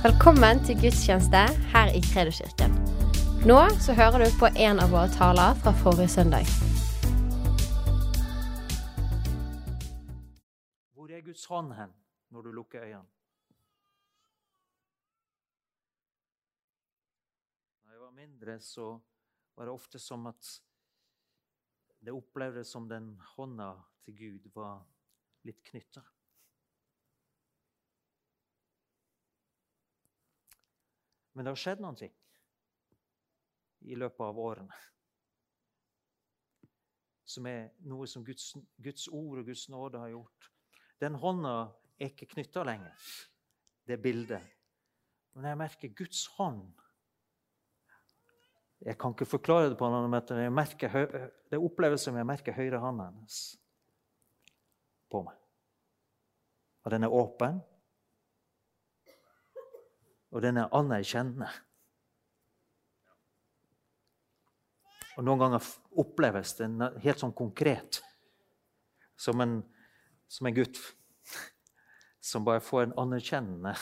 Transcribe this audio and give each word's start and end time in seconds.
Velkommen 0.00 0.62
til 0.64 0.78
gudstjeneste 0.80 1.40
her 1.72 1.90
i 1.92 2.00
Kredoskirken. 2.00 2.72
Nå 3.50 3.56
så 3.84 3.92
hører 3.92 4.22
du 4.22 4.30
på 4.40 4.48
en 4.66 4.78
av 4.80 4.94
våre 4.94 5.10
taler 5.12 5.58
fra 5.60 5.74
forrige 5.76 6.08
søndag. 6.08 6.46
Hvor 10.96 11.12
er 11.12 11.20
Guds 11.26 11.44
hånd 11.52 11.74
hen 11.76 11.92
når 12.32 12.46
du 12.46 12.50
lukker 12.56 12.80
øynene? 12.80 13.04
Da 17.84 17.92
jeg 17.92 18.00
var 18.00 18.14
mindre, 18.16 18.56
så 18.60 18.86
var 19.56 19.68
det 19.68 19.74
ofte 19.74 20.00
som 20.00 20.24
at 20.32 20.54
det 22.00 22.16
opplevdes 22.16 22.72
som 22.72 22.88
den 22.88 23.18
hånda 23.34 23.74
til 24.06 24.16
Gud 24.16 24.48
var 24.56 24.80
litt 25.44 25.60
knytta. 25.68 26.00
Men 31.32 31.46
det 31.46 31.52
har 31.52 31.60
skjedd 31.62 31.82
noen 31.82 31.98
ting 31.98 32.12
i 33.88 33.96
løpet 33.98 34.22
av 34.26 34.38
årene. 34.38 34.78
Som 37.30 37.46
er 37.46 37.70
noe 37.86 38.08
som 38.10 38.24
Guds, 38.26 38.52
Guds 38.82 39.06
ord 39.08 39.40
og 39.40 39.46
Guds 39.46 39.68
nåde 39.70 40.00
har 40.02 40.10
gjort. 40.12 40.50
Den 41.00 41.16
hånda 41.22 41.54
er 42.00 42.10
ikke 42.10 42.28
knytta 42.34 42.64
lenger, 42.66 43.10
det 43.86 44.00
bildet. 44.02 44.42
Men 45.36 45.46
jeg 45.52 45.60
merker 45.60 45.92
Guds 45.94 46.26
hånd 46.36 46.72
Jeg 48.80 48.96
kan 48.98 49.12
ikke 49.12 49.28
forklare 49.28 49.68
det 49.68 49.76
på 49.76 49.84
en 49.84 49.92
annen 49.92 50.10
måte. 50.10 50.38
Jeg 50.40 50.52
merker, 50.56 50.94
det 51.52 51.58
oppleves 51.60 52.00
som 52.06 52.16
jeg 52.16 52.24
merker 52.24 52.56
høyrehånda 52.56 53.10
hennes 53.10 53.40
på 55.12 55.20
meg. 55.26 55.36
Og 56.80 56.94
den 56.94 57.04
er 57.04 57.12
åpen 57.12 57.58
og 60.30 60.42
den 60.42 60.60
er 60.60 60.70
anerkjennende. 60.76 61.48
Og 65.18 65.26
noen 65.26 65.42
ganger 65.42 65.66
oppleves 66.00 66.54
den 66.60 66.78
helt 67.02 67.20
sånn 67.20 67.34
konkret. 67.36 68.00
Som 69.20 69.42
en, 69.44 69.58
som 70.30 70.48
en 70.48 70.56
gutt 70.56 70.78
som 72.30 72.46
bare 72.46 72.62
får 72.64 72.86
en 72.86 72.96
anerkjennende 73.02 73.74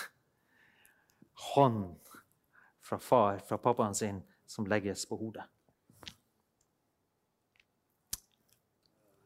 hånd 1.53 2.11
fra 2.83 2.99
far, 2.99 3.39
fra 3.47 3.61
pappaen 3.63 3.95
sin, 3.95 4.19
som 4.49 4.67
legges 4.67 5.05
på 5.07 5.19
hodet. 5.21 5.45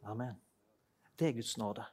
Amen. 0.03 0.35
Det 1.17 1.31
er 1.31 1.37
Guds 1.39 1.55
nåde. 1.57 1.85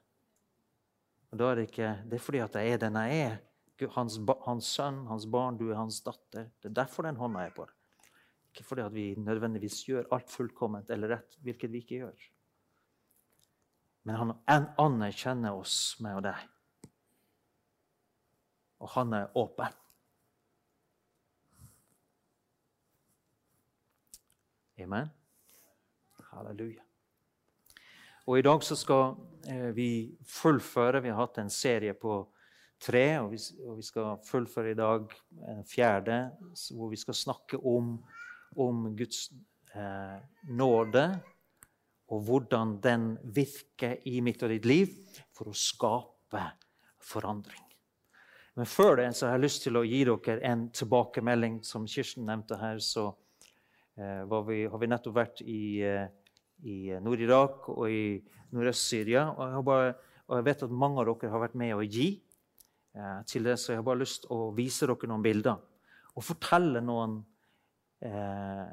Og 1.30 1.38
da 1.38 1.52
er 1.52 1.60
det, 1.60 1.70
ikke, 1.70 1.92
det 2.10 2.18
er 2.18 2.26
fordi 2.26 2.42
at 2.42 2.58
jeg 2.58 2.74
er 2.74 2.82
den 2.82 2.98
jeg 2.98 3.22
er 3.28 3.38
hans, 3.96 4.20
hans, 4.46 4.72
sønn, 4.76 5.06
hans 5.08 5.26
barn, 5.32 5.58
du 5.58 5.70
er 5.70 5.80
hans 5.80 6.02
datter. 6.06 6.50
Det 6.60 6.72
er 6.72 6.78
derfor 6.82 7.08
den 7.08 7.20
hånda 7.20 7.46
er 7.46 7.56
på 7.56 7.66
deg. 7.68 7.76
Ikke 8.50 8.66
fordi 8.66 8.88
vi 8.94 9.06
nødvendigvis 9.22 9.84
gjør 9.88 10.10
alt 10.16 10.32
fullkomment 10.32 10.90
eller 10.90 11.16
rett, 11.16 11.38
hvilket 11.46 11.72
vi 11.72 11.84
ikke 11.84 12.02
gjør. 12.04 12.30
Men 14.10 14.16
han 14.18 14.66
anerkjenner 14.80 15.54
oss, 15.54 16.00
meg 16.02 16.18
og 16.18 16.26
deg. 16.26 16.48
Og 18.80 18.92
han 18.96 19.14
er 19.14 19.38
åpen. 19.38 19.76
Amen. 24.80 25.10
Halleluja. 26.32 26.84
Og 28.30 28.40
I 28.40 28.46
dag 28.46 28.64
så 28.64 28.78
skal 28.78 29.16
eh, 29.50 29.72
vi 29.76 29.90
fullføre 30.30 31.02
Vi 31.02 31.10
har 31.10 31.18
hatt 31.18 31.40
en 31.42 31.50
serie 31.52 31.96
på 31.98 32.22
tre, 32.80 33.06
og 33.20 33.34
vi, 33.34 33.40
og 33.68 33.80
vi, 33.80 33.86
skal 33.86 34.20
fullføre 34.26 34.74
i 34.74 34.78
dag 34.78 35.08
en 35.52 35.64
fjerde, 35.68 36.20
hvor 36.76 36.92
vi 36.92 37.00
skal 37.00 37.18
snakke 37.18 37.60
om, 37.60 37.98
om 38.58 38.86
Guds 38.98 39.28
eh, 39.76 40.20
nåde, 40.50 41.06
og 42.10 42.22
hvordan 42.26 42.78
den 42.82 43.10
virker 43.24 44.00
i 44.10 44.20
mitt 44.26 44.42
og 44.44 44.54
ditt 44.56 44.66
liv 44.66 44.94
for 45.36 45.52
å 45.52 45.58
skape 45.58 46.46
forandring. 47.04 47.66
Men 48.58 48.68
før 48.68 48.98
det 49.00 49.12
så 49.16 49.28
har 49.28 49.38
jeg 49.38 49.46
lyst 49.46 49.64
til 49.64 49.78
å 49.80 49.86
gi 49.88 50.02
dere 50.08 50.42
en 50.50 50.66
tilbakemelding. 50.76 51.62
Som 51.64 51.86
Kirsten 51.88 52.26
nevnte 52.28 52.58
her, 52.60 52.82
så 52.84 53.06
eh, 53.96 54.26
vi, 54.48 54.64
har 54.68 54.82
vi 54.82 54.90
nettopp 54.90 55.16
vært 55.16 55.44
i, 55.46 55.80
eh, 55.86 56.10
i 56.68 56.98
Nord-Irak 57.00 57.70
og 57.72 57.86
i 57.88 58.18
Nordøst-Syria. 58.56 59.30
Og, 59.32 59.70
og, 59.70 60.40
jeg 60.40 60.48
vet 60.50 60.66
at 60.66 60.76
mange 60.82 61.00
av 61.00 61.08
dere 61.08 61.32
har 61.32 61.46
vært 61.46 61.56
med 61.62 61.78
å 61.78 61.86
gi 61.86 62.10
Eh, 62.96 63.22
til 63.30 63.46
det, 63.46 63.58
så 63.60 63.74
jeg 63.74 63.80
har 63.80 63.86
bare 63.86 64.02
lyst 64.02 64.24
til 64.24 64.34
å 64.34 64.50
vise 64.58 64.88
dere 64.90 65.10
noen 65.10 65.26
bilder 65.26 65.60
og 66.18 66.26
fortelle 66.26 66.82
noen, 66.84 67.20
eh, 68.02 68.72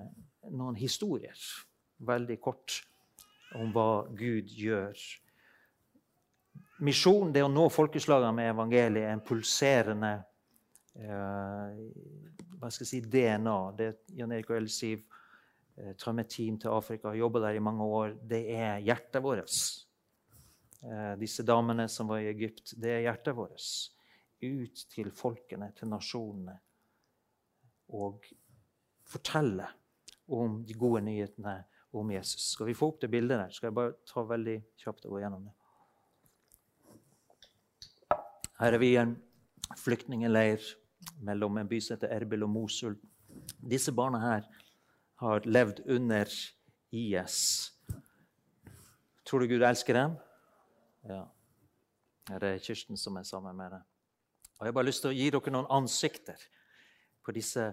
noen 0.51 0.77
historier, 0.79 1.37
veldig 1.99 2.39
kort, 2.41 2.81
om 3.55 3.71
hva 3.73 4.07
Gud 4.17 4.51
gjør. 4.51 4.97
Misjonen, 6.83 7.33
det 7.33 7.45
å 7.45 7.53
nå 7.53 7.69
folkeslagene 7.73 8.35
med 8.35 8.51
evangeliet, 8.51 9.05
er 9.05 9.15
en 9.15 9.25
pulserende 9.25 10.13
eh, 10.97 11.77
hva 12.57 12.71
skal 12.73 12.85
jeg 12.85 12.91
si, 12.91 13.01
DNA. 13.13 13.59
Det 13.77 13.91
Jan 14.17 14.33
Erik 14.33 14.51
og 14.51 14.59
Elsiv 14.59 15.05
eh, 15.77 15.93
tar 16.01 16.17
med 16.17 16.29
team 16.33 16.59
til 16.59 16.73
Afrika, 16.73 17.13
har 17.13 17.21
jobba 17.21 17.45
der 17.47 17.61
i 17.61 17.63
mange 17.65 17.85
år. 17.85 18.17
Det 18.21 18.43
er 18.57 18.81
hjertet 18.85 19.23
vårt. 19.23 19.61
Eh, 20.83 21.13
disse 21.21 21.47
damene 21.47 21.87
som 21.93 22.09
var 22.11 22.25
i 22.25 22.33
Egypt, 22.33 22.75
det 22.81 22.97
er 22.97 23.07
hjertet 23.07 23.37
vårt 23.37 23.95
ut 24.43 24.87
til 24.93 25.11
folkene, 25.15 25.71
til 25.77 25.89
nasjonene, 25.89 26.59
og 27.89 28.25
fortelle 29.07 29.69
om 30.29 30.63
de 30.67 30.75
gode 30.75 31.05
nyhetene 31.07 31.61
om 31.97 32.11
Jesus. 32.11 32.51
Skal 32.53 32.67
vi 32.67 32.75
få 32.75 32.91
opp 32.91 33.01
det 33.01 33.11
bildet 33.11 33.39
der? 33.39 33.55
Skal 33.55 33.71
jeg 33.71 33.79
bare 33.79 33.95
ta 34.09 34.25
veldig 34.27 34.57
kjapt 34.83 35.07
og 35.07 35.17
gå 35.17 35.23
gjennom 35.23 35.47
det? 35.47 35.55
Her 38.59 38.73
er 38.73 38.81
vi 38.81 38.93
i 38.95 39.01
en 39.01 39.15
flyktningleir 39.77 40.63
mellom 41.25 41.59
en 41.61 41.69
by 41.69 41.81
som 41.81 41.97
heter 41.97 42.15
Erbil 42.17 42.47
og 42.47 42.51
Mosul. 42.51 42.97
Disse 43.61 43.93
barna 43.93 44.21
her 44.23 44.47
har 45.21 45.47
levd 45.47 45.83
under 45.93 46.31
IS. 46.93 47.73
Tror 49.27 49.43
du 49.43 49.51
Gud 49.51 49.65
elsker 49.67 49.95
dem? 49.95 50.17
Ja. 51.09 51.25
Her 52.31 52.45
er 52.45 52.59
Kirsten 52.63 52.97
som 52.97 53.17
er 53.17 53.27
sammen 53.27 53.57
med 53.57 53.71
dem. 53.77 53.85
Og 54.57 54.65
Jeg 54.65 54.73
har 54.73 54.77
bare 54.79 54.89
lyst 54.89 55.03
til 55.05 55.13
å 55.13 55.17
gi 55.17 55.27
dere 55.29 55.53
noen 55.53 55.67
ansikter 55.77 56.41
på 57.25 57.33
disse 57.37 57.67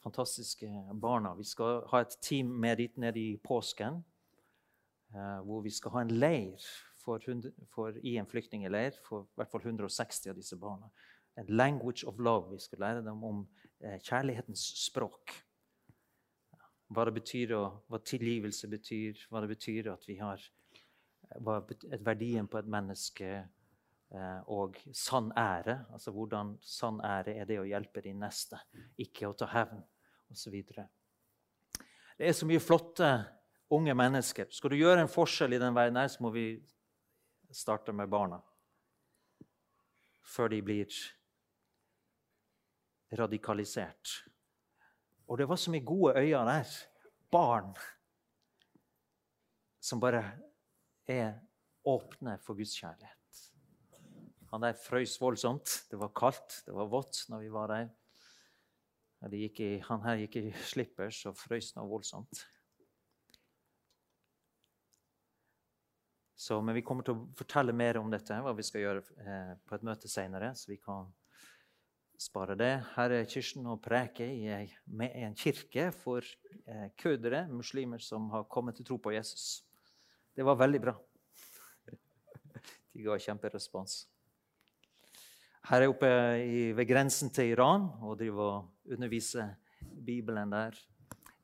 fantastiske 0.00 0.68
barna. 0.96 1.34
Vi 1.36 1.44
skal 1.44 1.82
ha 1.90 2.00
et 2.00 2.16
team 2.24 2.54
med 2.62 2.80
dit 2.80 2.96
nede 2.96 3.20
i 3.20 3.36
påsken, 3.36 4.00
eh, 5.12 5.38
hvor 5.44 5.60
vi 5.60 5.70
skal 5.70 5.92
ha 5.92 6.06
en 6.06 6.14
leir 6.16 6.64
for, 7.04 7.20
for, 7.74 8.00
i 8.00 8.16
en 8.16 8.26
flyktningleir 8.26 8.96
for 9.04 9.28
i 9.28 9.42
hvert 9.42 9.52
fall 9.52 9.66
160 9.66 10.32
av 10.32 10.40
disse 10.40 10.56
barna. 10.56 10.88
En 11.36 11.52
language 11.52 12.08
of 12.08 12.18
love. 12.18 12.54
Vi 12.54 12.64
skal 12.64 12.80
lære 12.80 13.04
dem 13.04 13.22
om 13.28 13.46
eh, 13.84 14.00
kjærlighetens 14.00 14.64
språk. 14.86 15.36
Hva 16.88 17.04
det 17.08 17.18
betyr, 17.20 17.58
og 17.60 17.82
hva 17.92 18.00
tilgivelse 18.00 18.72
betyr, 18.72 19.26
hva 19.28 19.44
det 19.44 19.52
betyr 19.52 19.92
at 19.92 20.08
vi 20.08 20.16
har 20.16 20.40
hva 21.40 21.60
et 21.68 22.04
verdien 22.04 22.48
på 22.48 22.58
et 22.60 22.68
menneske 22.68 23.28
Eh, 23.36 23.61
og 24.52 24.76
sann 24.92 25.30
ære. 25.38 25.78
Altså 25.92 26.12
hvordan 26.12 26.56
sann 26.60 27.00
ære 27.04 27.36
er 27.40 27.48
det 27.48 27.60
å 27.60 27.68
hjelpe 27.68 28.02
din 28.04 28.20
neste, 28.20 28.58
ikke 29.00 29.30
å 29.30 29.36
ta 29.36 29.48
hevn 29.54 29.80
osv. 30.32 30.58
Det 30.66 32.28
er 32.28 32.36
så 32.36 32.48
mye 32.48 32.62
flotte 32.62 33.08
unge 33.72 33.94
mennesker. 33.96 34.50
Skal 34.52 34.74
du 34.74 34.80
gjøre 34.80 35.04
en 35.04 35.10
forskjell 35.10 35.56
i 35.56 35.60
den 35.62 35.74
verden, 35.76 35.96
her, 35.96 36.10
så 36.12 36.24
må 36.24 36.32
vi 36.34 36.46
starte 37.52 37.92
med 37.96 38.10
barna. 38.12 38.40
Før 40.22 40.52
de 40.52 40.60
blir 40.64 41.00
radikalisert. 43.16 44.22
Og 45.28 45.38
det 45.40 45.48
var 45.48 45.60
så 45.60 45.72
mye 45.72 45.84
gode 45.84 46.20
øyne 46.20 46.44
der. 46.48 46.76
Barn 47.32 47.72
som 49.82 50.00
bare 50.00 50.22
er 51.08 51.40
åpne 51.88 52.36
for 52.44 52.54
Guds 52.54 52.76
kjærlighet. 52.78 53.21
Han 54.52 54.64
der 54.66 54.76
frøs 54.76 55.16
voldsomt. 55.20 55.86
Det 55.88 55.96
var 56.00 56.12
kaldt, 56.16 56.62
det 56.66 56.74
var 56.76 56.90
vått 56.92 57.24
når 57.32 57.44
vi 57.46 57.52
var 57.52 57.72
der. 57.72 57.90
I, 59.32 59.78
han 59.86 60.02
her 60.02 60.18
gikk 60.24 60.36
i 60.40 60.48
slippers 60.66 61.22
og 61.30 61.38
frøs 61.38 61.70
noe 61.76 61.88
voldsomt. 61.88 62.42
Så, 66.42 66.58
men 66.60 66.74
vi 66.74 66.82
kommer 66.82 67.06
til 67.06 67.14
å 67.14 67.24
fortelle 67.38 67.72
mer 67.76 68.00
om 68.00 68.10
dette, 68.10 68.34
hva 68.42 68.50
vi 68.58 68.64
skal 68.66 68.82
gjøre 68.82 69.02
eh, 69.22 69.52
på 69.62 69.76
et 69.76 69.84
møte 69.86 70.10
senere. 70.10 70.50
Så 70.58 70.72
vi 70.72 70.80
kan 70.82 71.06
spare 72.18 72.56
det. 72.58 72.72
Her 72.96 73.14
er 73.14 73.28
Kirsten 73.30 73.68
og 73.70 73.78
preker 73.84 74.26
i, 74.26 74.66
med 74.90 75.14
en 75.22 75.36
kirke 75.38 75.88
for 75.94 76.26
eh, 76.66 76.88
kødere, 76.98 77.44
muslimer 77.46 78.02
som 78.02 78.26
har 78.34 78.50
kommet 78.50 78.76
til 78.76 78.90
tro 78.90 78.98
på 78.98 79.14
Jesus. 79.14 79.62
Det 80.34 80.44
var 80.44 80.58
veldig 80.58 80.82
bra. 80.82 80.96
De 82.92 83.06
ga 83.06 83.20
kjemperespons. 83.22 84.02
Her 85.62 85.84
er 85.84 85.92
oppe 85.92 86.08
ved 86.74 86.88
grensen 86.90 87.30
til 87.30 87.52
Iran 87.52 87.84
og 88.02 88.16
driver 88.18 88.48
og 88.48 88.94
underviser 88.96 89.52
Bibelen 90.06 90.50
der. 90.50 90.74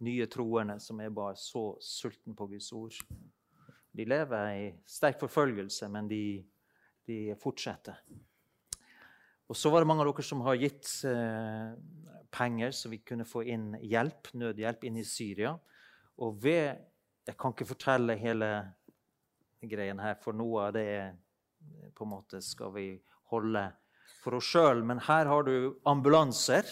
Nye 0.03 0.27
troende 0.27 0.79
som 0.83 0.99
er 1.01 1.15
bare 1.15 1.37
så 1.39 1.77
sulten 1.83 2.35
på 2.35 2.49
Guds 2.51 2.73
ord. 2.73 2.99
De 3.95 4.05
lever 4.05 4.51
i 4.55 4.67
sterk 4.87 5.21
forfølgelse, 5.23 5.89
men 5.89 6.11
de, 6.11 6.45
de 7.07 7.37
fortsetter. 7.43 7.99
Og 9.49 9.57
så 9.57 9.71
var 9.71 9.81
det 9.81 9.89
mange 9.89 10.03
av 10.03 10.11
dere 10.11 10.27
som 10.27 10.43
har 10.45 10.59
gitt 10.61 10.91
eh, 11.09 11.73
penger, 12.35 12.75
så 12.75 12.91
vi 12.91 13.01
kunne 13.07 13.27
få 13.27 13.47
inn 13.49 13.73
hjelp, 13.81 14.35
nødhjelp 14.35 14.87
inn 14.91 14.99
i 15.01 15.07
Syria. 15.07 15.55
Og 16.19 16.43
ved 16.43 16.85
Jeg 17.29 17.37
kan 17.37 17.53
ikke 17.53 17.69
fortelle 17.69 18.15
hele 18.17 18.47
greien 19.61 19.99
her, 20.01 20.15
for 20.17 20.33
noe 20.33 20.63
av 20.65 20.71
det 20.73 20.85
er 20.89 21.11
på 21.93 22.07
en 22.07 22.15
måte 22.15 22.41
skal 22.41 22.73
vi 22.73 22.87
holde 23.29 23.67
for 24.23 24.39
oss 24.39 24.51
sjøl. 24.53 24.83
Men 24.87 25.03
her 25.09 25.29
har 25.31 25.47
du 25.47 25.79
ambulanser 25.89 26.69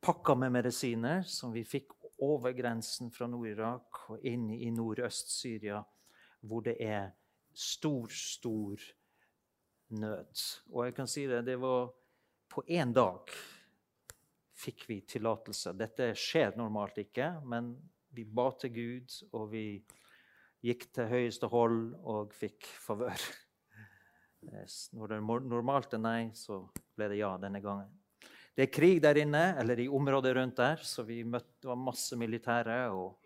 pakka 0.00 0.34
med 0.38 0.54
medisiner 0.56 1.22
som 1.28 1.52
vi 1.52 1.64
fikk 1.68 1.96
over 2.20 2.52
grensen 2.56 3.12
fra 3.12 3.28
Nord-Irak 3.30 4.02
og 4.12 4.26
inn 4.28 4.50
i 4.52 4.68
nordøst-Syria, 4.74 5.80
hvor 6.44 6.64
det 6.64 6.76
er 6.84 7.12
stor, 7.56 8.08
stor 8.12 8.82
nød. 9.96 10.44
Og 10.72 10.84
jeg 10.86 10.96
kan 10.96 11.08
si 11.10 11.24
det, 11.28 11.42
det 11.48 11.56
var 11.60 11.88
på 12.50 12.64
én 12.68 12.92
dag 12.92 13.32
fikk 14.60 14.84
vi 14.90 15.00
tillatelse. 15.08 15.72
Dette 15.78 16.12
skjer 16.18 16.56
normalt 16.60 16.98
ikke, 17.00 17.32
men 17.48 17.72
vi 18.12 18.26
ba 18.26 18.50
til 18.60 18.74
Gud, 18.74 19.16
og 19.32 19.50
vi 19.54 19.64
gikk 20.66 20.90
til 20.92 21.08
høyeste 21.08 21.48
hold 21.48 21.94
og 22.04 22.34
fikk 22.36 22.68
favør. 22.84 23.28
Når 24.40 25.12
det 25.12 25.20
normalt 25.22 25.94
er 25.94 26.02
nei, 26.02 26.20
så 26.34 26.62
ble 26.96 27.10
det 27.12 27.20
ja 27.20 27.34
denne 27.40 27.60
gangen. 27.62 27.90
Det 28.56 28.66
er 28.66 28.72
krig 28.72 28.98
der 29.04 29.20
inne, 29.20 29.54
eller 29.60 29.78
i 29.80 29.88
området 29.88 30.34
rundt 30.36 30.58
der, 30.58 30.80
så 30.84 31.04
vi 31.06 31.22
møtte, 31.24 31.76
masse 31.78 32.16
militære 32.18 32.82
og 32.92 33.20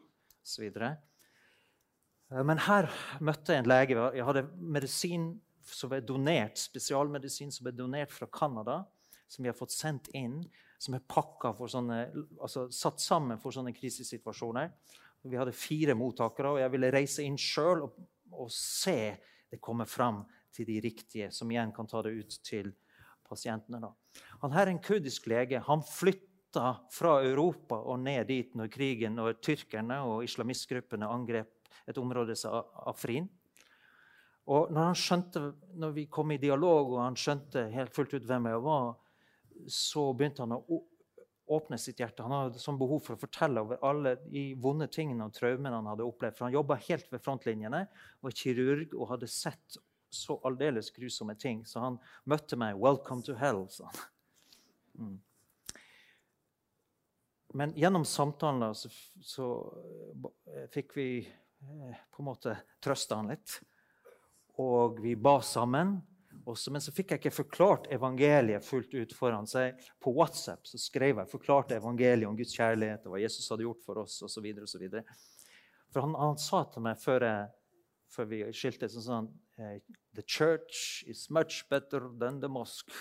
så 0.45 0.63
videre. 0.63 0.93
Men 2.45 2.61
her 2.67 2.91
møtte 3.25 3.55
jeg 3.55 3.63
en 3.63 3.71
lege. 3.71 3.97
Jeg 4.17 4.27
hadde 4.27 4.45
medisin 4.59 5.31
som 5.65 5.93
ble 5.93 6.03
donert, 6.05 6.59
spesialmedisin 6.61 7.53
som 7.55 7.67
ble 7.67 7.75
donert 7.77 8.13
fra 8.13 8.29
Canada, 8.33 8.83
som 9.29 9.45
vi 9.45 9.51
har 9.51 9.57
fått 9.57 9.75
sendt 9.75 10.11
inn, 10.17 10.43
som 10.79 10.97
er 10.97 11.05
pakka 11.09 11.55
for 11.57 11.71
sånne, 11.71 12.01
altså 12.43 12.67
satt 12.75 13.01
sammen 13.01 13.41
for 13.41 13.55
sånne 13.55 13.73
krisesituasjoner. 13.77 14.73
Vi 15.25 15.39
hadde 15.41 15.57
fire 15.57 15.95
mottakere, 15.97 16.53
og 16.53 16.61
jeg 16.61 16.73
ville 16.75 16.93
reise 16.93 17.25
inn 17.25 17.39
sjøl 17.41 17.87
og, 17.87 17.97
og, 18.35 18.51
se 18.53 19.15
det 19.49 19.63
komme 19.65 19.87
fram 19.89 20.21
til 20.55 20.69
de 20.69 20.79
riktige, 20.85 21.31
som 21.35 21.51
igjen 21.51 21.73
kan 21.75 21.89
ta 21.91 22.03
det 22.07 22.15
ut 22.15 22.39
til 22.47 22.73
pasientene. 23.29 23.81
Da. 23.83 23.91
Han 24.45 24.55
her 24.55 24.69
er 24.69 24.75
en 24.75 24.83
kurdisk 24.85 25.29
lege. 25.31 25.63
Han 25.67 25.83
flytta 25.87 26.67
fra 26.95 27.17
Europa 27.27 27.81
og 27.81 28.01
ned 28.05 28.29
dit 28.31 28.55
når 28.55 28.71
krigen 28.73 29.19
og 29.23 29.41
tyrkerne 29.43 30.03
og 30.07 30.25
islamistgruppene 30.27 31.09
angrep 31.11 31.51
et 31.91 31.99
område 31.99 32.37
som 32.39 32.63
Afrin. 32.87 33.27
Og 34.45 34.73
når, 34.73 34.91
han 34.91 34.99
skjønte, 34.99 35.43
når 35.81 35.95
vi 35.97 36.09
kom 36.13 36.35
i 36.35 36.41
dialog 36.41 36.93
og 36.93 37.01
han 37.01 37.17
skjønte 37.17 37.65
helt 37.73 37.95
fullt 37.97 38.13
ut 38.19 38.27
hvem 38.29 38.51
jeg 38.51 38.65
var, 38.67 38.91
så 39.71 40.11
begynte 40.13 40.45
han 40.45 40.57
å 40.59 40.83
åpne 41.55 41.79
sitt 41.81 42.01
hjerte. 42.01 42.25
Han 42.25 42.35
hadde 42.35 42.61
sånn 42.61 42.79
behov 42.81 43.03
for 43.05 43.17
å 43.17 43.21
fortelle 43.21 43.63
over 43.65 43.81
alle 43.85 44.15
de 44.25 44.47
vonde 44.61 44.89
tingene 44.93 45.27
og 45.27 45.35
traumene 45.37 45.77
han 45.77 45.89
hadde 45.93 46.07
opplevd. 46.07 46.37
For 46.37 46.49
han 46.49 46.57
jobba 46.57 46.79
helt 46.87 47.11
ved 47.13 47.25
frontlinjene, 47.25 47.83
var 48.25 48.37
kirurg 48.37 48.95
og 48.97 49.11
hadde 49.15 49.31
sett 49.33 49.79
så 50.15 50.39
aldeles 50.47 50.91
grusomme 50.95 51.37
ting. 51.41 51.65
Så 51.67 51.83
han 51.83 51.99
møtte 52.25 52.57
meg 52.57 52.79
'Welcome 52.79 53.23
to 53.27 53.35
hell', 53.35 53.69
sa 53.69 53.91
han. 53.91 54.03
Mm. 54.99 55.21
Men 57.55 57.75
gjennom 57.79 58.05
samtalen 58.05 58.75
så, 58.75 58.89
så 59.23 59.47
eh, 60.51 60.67
fikk 60.75 60.97
vi 60.97 61.09
eh, 61.21 62.03
på 62.11 62.23
en 62.23 62.31
måte 62.31 62.57
trøste 62.83 63.15
han 63.15 63.31
litt 63.31 63.61
og 64.57 65.01
vi 65.03 65.17
ba 65.17 65.41
sammen. 65.43 66.01
Også, 66.45 66.73
men 66.75 66.83
så 66.83 66.93
fikk 66.93 67.15
jeg 67.15 67.23
ikke 67.23 67.33
forklart 67.33 67.87
evangeliet 67.95 68.67
fullt 68.67 68.93
ut 68.95 69.13
foran 69.17 69.47
seg. 69.49 69.79
På 70.03 70.13
WhatsApp 70.17 70.67
så 70.69 70.79
skrev 70.83 71.23
jeg 71.23 71.31
forklarte 71.31 71.79
evangeliet 71.79 72.29
om 72.29 72.37
Guds 72.37 72.57
kjærlighet 72.57 73.07
og 73.07 73.15
hva 73.15 73.23
Jesus 73.23 73.49
hadde 73.51 73.65
gjort 73.65 73.85
for 73.87 74.03
oss 74.03 74.19
Og 74.27 74.33
så 74.33 74.43
videre, 74.45 74.67
og 74.67 74.71
så 74.73 74.81
videre. 74.83 75.05
For 75.95 76.05
han, 76.05 76.17
han, 76.19 76.37
sa 76.43 76.65
til 76.75 76.85
meg 76.85 76.99
før, 77.01 77.25
jeg, 77.29 77.49
før 78.15 78.31
vi 78.31 78.41
skilte, 78.55 78.89
sånn 78.91 79.07
sånn 79.09 79.29
eh, 79.59 79.79
The 80.15 80.23
church 80.23 81.03
is 81.11 81.27
much 81.31 81.65
better 81.71 82.07
than 82.21 82.41
the 82.41 82.49
mosque. 82.49 82.95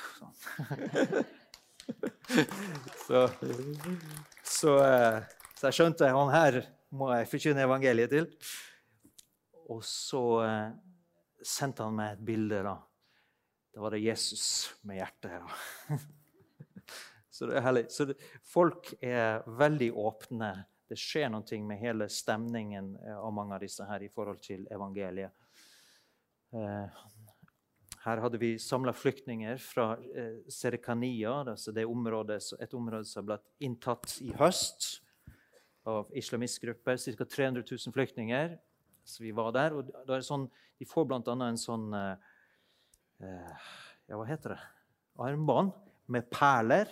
så, 3.07 3.30
så, 4.44 4.77
eh, 4.86 5.19
så, 5.56 5.68
jeg 5.68 5.77
skjønte 5.77 6.10
han 6.15 6.31
her 6.33 6.60
må 6.94 7.10
jeg 7.13 7.30
forkynne 7.31 7.65
evangeliet 7.65 8.13
til. 8.13 8.27
Og 9.74 9.83
så 9.88 10.24
eh, 10.45 10.74
sendte 11.44 11.86
han 11.86 11.95
meg 11.98 12.18
et 12.18 12.25
bilde. 12.25 12.62
da. 12.65 12.75
Da 13.74 13.83
var 13.83 13.95
det 13.95 14.04
Jesus 14.04 14.45
med 14.88 15.01
hjertet. 15.01 15.39
Ja. 15.39 15.98
Så 17.33 17.48
det 17.50 17.56
er 17.57 17.63
herlig. 17.65 17.88
Så 17.89 18.06
det, 18.06 18.19
folk 18.45 18.92
er 19.01 19.42
veldig 19.57 19.88
åpne. 19.98 20.51
Det 20.89 20.97
skjer 21.00 21.30
noe 21.31 21.59
med 21.63 21.80
hele 21.81 22.07
stemningen 22.12 22.94
eh, 23.00 23.18
av 23.18 23.33
mange 23.33 23.56
av 23.56 23.63
disse 23.63 23.85
her 23.88 24.03
i 24.03 24.12
forhold 24.12 24.41
til 24.44 24.65
evangeliet. 24.74 25.31
Eh, 26.53 27.03
her 28.03 28.19
hadde 28.19 28.39
vi 28.41 28.57
samla 28.59 28.91
flyktninger 28.94 29.62
fra 29.63 29.94
eh, 30.12 30.41
Serekania, 30.51 31.39
altså 31.53 31.71
det 31.71 31.85
området, 31.88 32.41
et 32.59 32.75
område 32.75 33.07
som 33.07 33.25
ble 33.30 33.39
inntatt 33.63 34.18
i 34.25 34.33
høst 34.39 35.00
av 35.88 36.12
islamistgrupper. 36.15 37.00
Ca. 37.00 37.25
300 37.25 37.63
000 37.63 37.95
flyktninger. 37.95 38.57
Så 39.03 39.24
vi 39.24 39.31
var 39.36 39.51
der. 39.56 39.74
og 39.75 39.89
da 40.07 40.15
er 40.15 40.24
sånn, 40.24 40.50
De 40.79 40.86
får 40.88 41.06
bl.a. 41.07 41.19
en 41.21 41.59
sånn 41.59 41.89
Ja, 43.24 44.15
hva 44.15 44.24
heter 44.27 44.56
det? 44.56 44.62
Armbånd 45.19 45.74
med 46.12 46.29
perler 46.31 46.88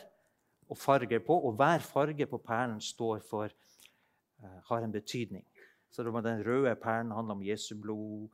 og 0.72 0.80
farger 0.80 1.20
på. 1.24 1.36
Og 1.48 1.56
hver 1.60 1.84
farge 1.84 2.28
på 2.28 2.40
perlen 2.44 2.80
står 2.84 3.24
for 3.28 3.52
har 4.64 4.82
en 4.82 4.92
betydning. 4.92 5.46
Så 5.92 6.04
Den 6.04 6.44
røde 6.44 6.76
perlen 6.76 7.12
handler 7.12 7.36
om 7.36 7.44
Jesu 7.44 7.76
blod. 7.76 8.30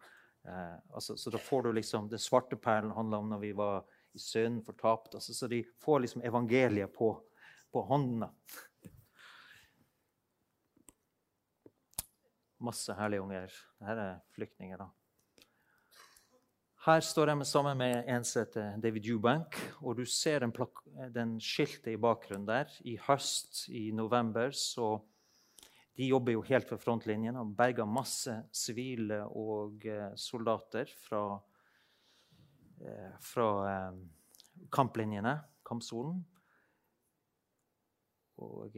Eh, 0.47 0.77
altså, 0.93 1.17
så 1.17 1.29
da 1.29 1.37
får 1.37 1.61
du 1.61 1.71
liksom, 1.71 2.09
Den 2.09 2.19
svarte 2.19 2.55
perlen 2.55 2.91
handler 2.91 3.17
om 3.17 3.29
når 3.29 3.39
vi 3.39 3.51
var 3.53 3.85
i 4.13 4.19
synd, 4.19 4.65
fortapt. 4.65 5.15
Altså, 5.15 5.33
så 5.33 5.47
de 5.47 5.63
får 5.83 5.99
liksom 5.99 6.21
evangeliet 6.21 6.93
på, 6.93 7.11
på 7.73 7.81
håndene. 7.81 8.29
Masse 12.59 12.93
herlige 12.93 13.21
unger. 13.21 13.53
Dette 13.79 14.05
er 14.13 14.21
flyktninger. 14.33 14.77
da. 14.77 14.89
Her 16.87 17.03
står 17.03 17.27
jeg 17.27 17.45
sammen 17.45 17.77
med 17.77 18.07
en 18.07 18.23
som 18.23 18.45
heter 18.45 18.77
David 18.81 19.09
Eubank. 19.11 19.57
Og 19.81 19.97
du 19.97 20.05
ser 20.05 20.39
den, 20.39 20.53
den 21.13 21.35
skiltet 21.43 21.91
i 21.93 21.99
bakgrunnen 21.99 22.47
der. 22.47 22.71
I 22.87 22.95
høst, 22.97 23.67
i 23.67 23.91
november, 23.91 24.51
så 24.55 24.95
De 25.97 26.05
jobber 26.05 26.35
jo 26.35 26.43
helt 26.45 26.69
ved 26.69 26.77
frontlinjen 26.77 27.39
og 27.41 27.55
berger 27.57 27.87
masse 27.89 28.33
sivile 28.53 29.23
og 29.33 29.85
eh, 29.89 30.11
soldater 30.19 30.91
fra, 31.01 31.21
eh, 32.85 33.15
fra 33.25 33.47
eh, 33.71 33.97
kamplinjene, 34.73 35.33
kampsonen. 35.65 36.19
Og 38.45 38.77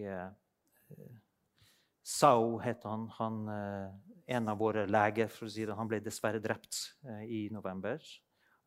Sao 2.10 2.56
het 2.64 2.86
han. 2.88 3.04
han 3.18 3.42
en 4.26 4.48
av 4.48 4.58
våre 4.58 4.86
leger 4.88 5.28
for 5.28 5.50
å 5.50 5.52
si 5.52 5.66
det, 5.68 5.76
han 5.76 5.90
ble 5.92 6.00
dessverre 6.02 6.40
drept 6.40 6.80
i 7.28 7.50
november. 7.52 8.00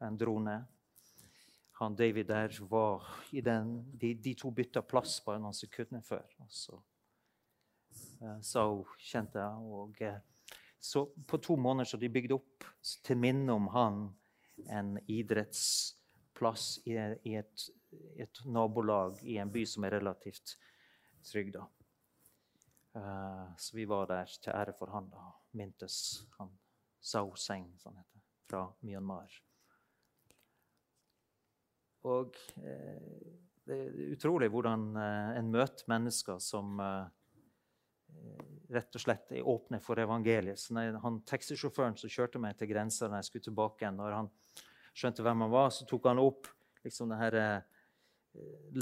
En 0.04 0.18
drone. 0.20 0.58
Han 1.80 1.96
David 1.96 2.28
der 2.28 2.60
var 2.68 3.08
i 3.32 3.40
den, 3.40 3.78
de, 3.96 4.12
de 4.14 4.36
to 4.38 4.52
bytta 4.52 4.84
plass 4.84 5.16
bare 5.24 5.40
noen 5.40 5.56
sekunder 5.56 6.04
før. 6.04 6.28
Så, 6.52 6.76
uh, 8.22 8.38
hun, 8.38 8.84
kjente. 8.98 9.42
Og, 9.42 9.98
så 10.80 11.04
på 11.26 11.38
to 11.38 11.56
måneder 11.56 11.84
så 11.84 11.98
de 12.00 12.10
bygde 12.10 12.34
opp 12.34 12.64
til 13.06 13.18
minne 13.18 13.54
om 13.54 13.68
han 13.74 14.00
en 14.70 14.96
idrettsplass 15.10 16.80
i, 16.86 16.96
i 17.28 17.36
et, 17.38 17.68
et, 18.18 18.42
nabolag 18.46 19.22
i 19.22 19.38
en 19.42 19.52
by 19.52 19.62
som 19.66 19.86
er 19.86 19.96
relativt 19.98 20.56
trygg. 21.26 21.52
da. 21.54 21.66
Uh, 22.92 23.46
så 23.56 23.76
vi 23.76 23.86
var 23.88 24.10
der 24.10 24.34
til 24.42 24.52
ære 24.52 24.74
for 24.78 24.92
han 24.94 25.08
da, 25.10 25.30
mintes 25.58 26.26
han 26.38 26.50
Sao 27.02 27.34
Seng, 27.34 27.72
som 27.78 27.94
han 27.94 28.04
heter, 28.04 28.26
fra 28.50 28.66
Myanmar. 28.82 29.40
Og 32.02 32.34
det 33.66 33.74
er 33.76 33.98
utrolig 34.10 34.48
hvordan 34.50 34.88
en 34.98 35.50
møter 35.54 35.86
mennesker 35.90 36.40
som 36.42 36.80
rett 38.72 38.96
og 38.96 39.02
slett 39.02 39.34
er 39.36 39.48
åpne 39.48 39.80
for 39.84 40.00
evangeliet. 40.00 40.60
Så 40.60 40.74
når 40.74 40.98
han 41.02 41.20
Taxisjåføren 41.28 41.96
som 42.00 42.12
kjørte 42.12 42.40
meg 42.42 42.56
til 42.58 42.70
grensa 42.70 43.08
når 43.08 43.20
jeg 43.20 43.28
skulle 43.28 43.46
tilbake 43.48 43.84
igjen, 43.84 43.98
når 44.00 44.16
han 44.16 44.30
skjønte 44.96 45.24
hvem 45.24 45.44
han 45.44 45.52
var, 45.52 45.70
så 45.74 45.86
tok 45.88 46.08
han 46.10 46.22
opp 46.22 46.48
liksom 46.84 47.12
det 47.12 47.20
her 47.20 47.38
eh, 47.40 47.60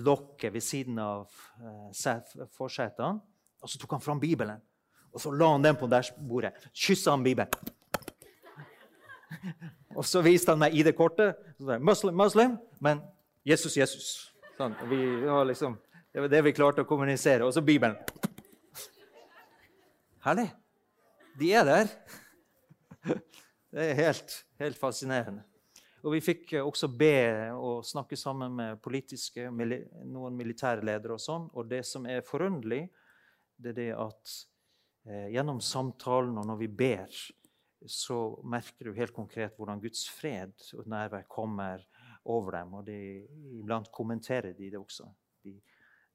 lokket 0.07 0.55
ved 0.55 0.65
siden 0.65 1.01
av 1.03 1.27
eh, 1.61 2.47
forsetene. 2.57 3.21
Og 3.61 3.69
så 3.69 3.81
tok 3.81 3.99
han 3.99 4.05
fram 4.05 4.23
Bibelen, 4.23 4.63
og 5.11 5.21
så 5.21 5.35
la 5.35 5.51
han 5.53 5.67
den 5.67 5.77
på 5.77 5.91
dashbordet. 5.91 6.55
Kyssa 6.73 7.13
han 7.13 7.27
Bibelen. 7.27 7.51
Og 9.99 10.05
så 10.07 10.23
viste 10.23 10.53
han 10.53 10.61
meg 10.63 10.75
ID-kortet. 10.79 11.39
Muslim, 11.83 12.15
muslim, 12.17 12.57
men 12.79 13.01
Jesus, 13.47 13.75
Jesus. 13.77 14.11
Sånn, 14.57 14.77
vi, 14.91 15.01
liksom, 15.51 15.75
det 16.15 16.25
var 16.25 16.31
det 16.31 16.43
vi 16.47 16.55
klarte 16.55 16.85
å 16.85 16.89
kommunisere. 16.89 17.47
Og 17.47 17.55
så 17.57 17.63
Bibelen. 17.65 17.99
Herlig. 20.21 20.51
De 21.41 21.53
er 21.57 21.65
der. 21.65 21.93
Det 23.71 23.85
er 23.87 23.95
helt, 23.95 24.33
helt 24.59 24.77
fascinerende. 24.77 25.45
Og 26.03 26.13
vi 26.17 26.21
fikk 26.25 26.53
også 26.59 26.89
be 26.93 27.15
og 27.55 27.85
snakke 27.87 28.19
sammen 28.19 28.57
med 28.59 28.81
politiske, 28.83 29.47
noen 29.49 30.37
militære 30.37 30.85
ledere. 30.85 31.17
Og 31.17 31.23
sånn. 31.23 31.47
Og 31.55 31.69
det 31.71 31.85
som 31.89 32.09
er 32.11 32.25
forunderlig, 32.27 32.83
det 33.57 33.73
er 33.73 33.79
det 33.79 33.89
at 33.95 34.35
eh, 35.07 35.29
gjennom 35.37 35.63
samtalen 35.65 36.37
og 36.41 36.49
når 36.51 36.61
vi 36.65 36.71
ber, 36.83 37.21
så 37.89 38.19
merker 38.45 38.91
du 38.91 38.99
helt 38.99 39.17
konkret 39.17 39.57
hvordan 39.57 39.81
Guds 39.81 40.05
fred 40.13 40.53
og 40.77 40.89
nærvær 40.91 41.25
kommer 41.31 41.85
over 42.29 42.59
dem. 42.59 42.75
Og 42.81 42.85
de, 42.91 43.01
iblant 43.63 43.89
kommenterer 43.95 44.53
de 44.53 44.69
det 44.73 44.81
også. 44.81 45.09
De, 45.47 45.57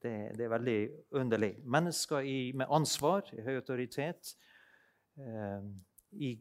det, 0.04 0.16
det, 0.38 0.46
er 0.46 0.54
veldig 0.54 0.80
underlig. 1.12 1.52
Mennesker 1.64 2.26
i, 2.26 2.52
med 2.58 2.70
ansvar, 2.70 3.30
i 3.34 3.44
høy 3.46 3.56
autoritet, 3.56 4.36
eh, 5.18 5.70
i 6.12 6.32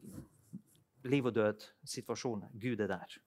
liv 1.05 1.25
og 1.25 1.35
død-situasjoner. 1.35 2.51
Gud 2.61 2.79
er 2.79 2.91
der. 2.93 3.17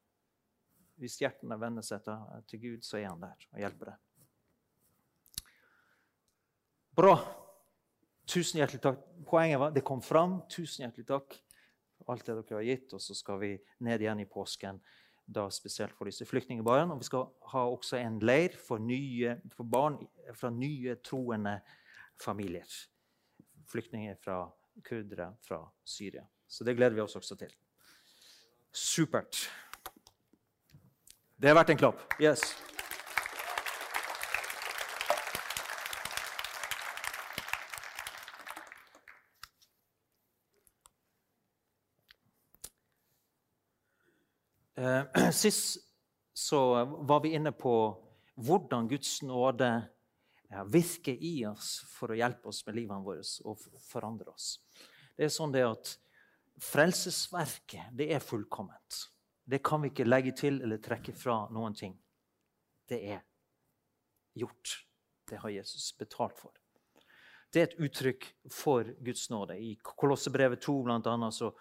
Hvis 0.99 1.19
hjertene 1.23 1.59
vender 1.61 1.85
seg 1.87 2.07
til 2.51 2.63
Gud, 2.63 2.83
så 2.83 2.99
er 2.99 3.09
han 3.11 3.23
der 3.23 3.49
og 3.53 3.61
hjelper 3.63 3.93
deg. 3.93 5.45
Bra. 6.99 7.13
Tusen 8.29 8.59
hjertelig 8.59 8.83
takk. 8.83 9.05
Poenget 9.29 9.61
var 9.63 9.71
det 9.71 9.85
kom 9.87 10.03
fram. 10.03 10.41
Tusen 10.51 10.83
hjertelig 10.83 11.07
takk 11.07 11.37
for 11.95 12.13
alt 12.13 12.27
det 12.27 12.35
dere 12.41 12.59
har 12.59 12.67
gitt. 12.67 12.97
Og 12.97 13.03
så 13.03 13.15
skal 13.15 13.39
vi 13.45 13.53
ned 13.87 14.03
igjen 14.03 14.25
i 14.25 14.27
påsken, 14.29 14.81
da 15.29 15.49
spesielt 15.53 15.93
for 15.97 16.09
disse 16.09 16.27
flyktningbarna. 16.27 16.95
Og 16.95 17.03
vi 17.03 17.09
skal 17.09 17.27
ha 17.53 17.65
også 17.69 18.01
en 18.01 18.19
leir 18.25 18.57
for, 18.57 18.81
nye, 18.81 19.37
for 19.55 19.69
barn 19.69 19.99
fra 20.35 20.51
nye 20.55 20.97
troende 21.05 21.59
familier. 22.21 22.69
Flyktninger 23.69 24.17
fra 24.25 24.47
kurdere 24.85 25.33
fra 25.45 25.63
Syria. 25.85 26.25
Så 26.49 26.65
det 26.65 26.77
gleder 26.79 26.97
vi 26.97 27.05
oss 27.05 27.17
også 27.19 27.37
til. 27.37 27.53
Supert. 28.73 29.45
Det 31.39 31.51
har 31.51 31.59
vært 31.59 31.75
en 31.75 31.81
klapp. 31.85 32.03
Yes. 32.21 32.55
sist 45.33 45.81
så 46.39 46.85
var 46.85 47.23
vi 47.25 47.35
inne 47.35 47.53
på 47.53 47.75
hvordan 48.39 48.89
Guds 48.89 49.23
nåde 49.27 49.71
virker 50.71 51.13
i 51.13 51.47
oss 51.47 51.81
for 51.91 52.13
å 52.13 52.19
hjelpe 52.19 52.49
oss 52.49 52.63
med 52.67 52.79
livene 52.79 53.05
våre 53.05 53.25
og 53.45 53.65
forandre 53.85 54.31
oss. 54.33 54.61
Det 55.17 55.27
er 55.27 55.35
sånn 55.35 55.53
det 55.53 55.65
at 55.67 55.97
Frelsesverket 56.59 57.93
det 57.95 58.09
er 58.15 58.23
fullkomment. 58.25 59.01
Det 59.45 59.61
kan 59.65 59.83
vi 59.83 59.93
ikke 59.93 60.07
legge 60.07 60.35
til 60.37 60.61
eller 60.63 60.81
trekke 60.83 61.15
fra 61.17 61.45
noen 61.55 61.75
ting. 61.77 61.95
Det 62.89 62.99
er 63.15 63.21
gjort. 64.39 64.75
Det 65.29 65.39
har 65.43 65.53
Jesus 65.53 65.91
betalt 65.99 66.39
for. 66.39 66.55
Det 67.53 67.61
er 67.61 67.69
et 67.69 67.79
uttrykk 67.81 68.27
for 68.53 68.91
Guds 69.05 69.29
nåde. 69.31 69.57
I 69.57 69.77
Kolossebrevet 69.83 70.61
2 70.65 70.75
blant 70.85 71.07
annet, 71.09 71.35
så, 71.35 71.53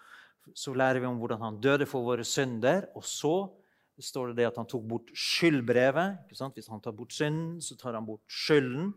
så, 0.54 0.74
lærer 0.74 1.00
vi 1.02 1.08
om 1.08 1.18
hvordan 1.20 1.42
han 1.44 1.60
døde 1.62 1.86
for 1.88 2.06
våre 2.06 2.24
synder. 2.26 2.88
Og 2.96 3.04
så 3.06 3.48
står 3.98 4.30
det, 4.30 4.38
det 4.40 4.50
at 4.50 4.60
han 4.60 4.68
tok 4.68 4.84
bort 4.88 5.10
skyldbrevet. 5.14 6.28
Hvis 6.28 6.68
han 6.70 6.82
tar 6.82 6.94
bort 6.96 7.14
synden, 7.14 7.58
så 7.62 7.76
tar 7.78 7.98
han 7.98 8.06
bort 8.06 8.24
skylden. 8.30 8.92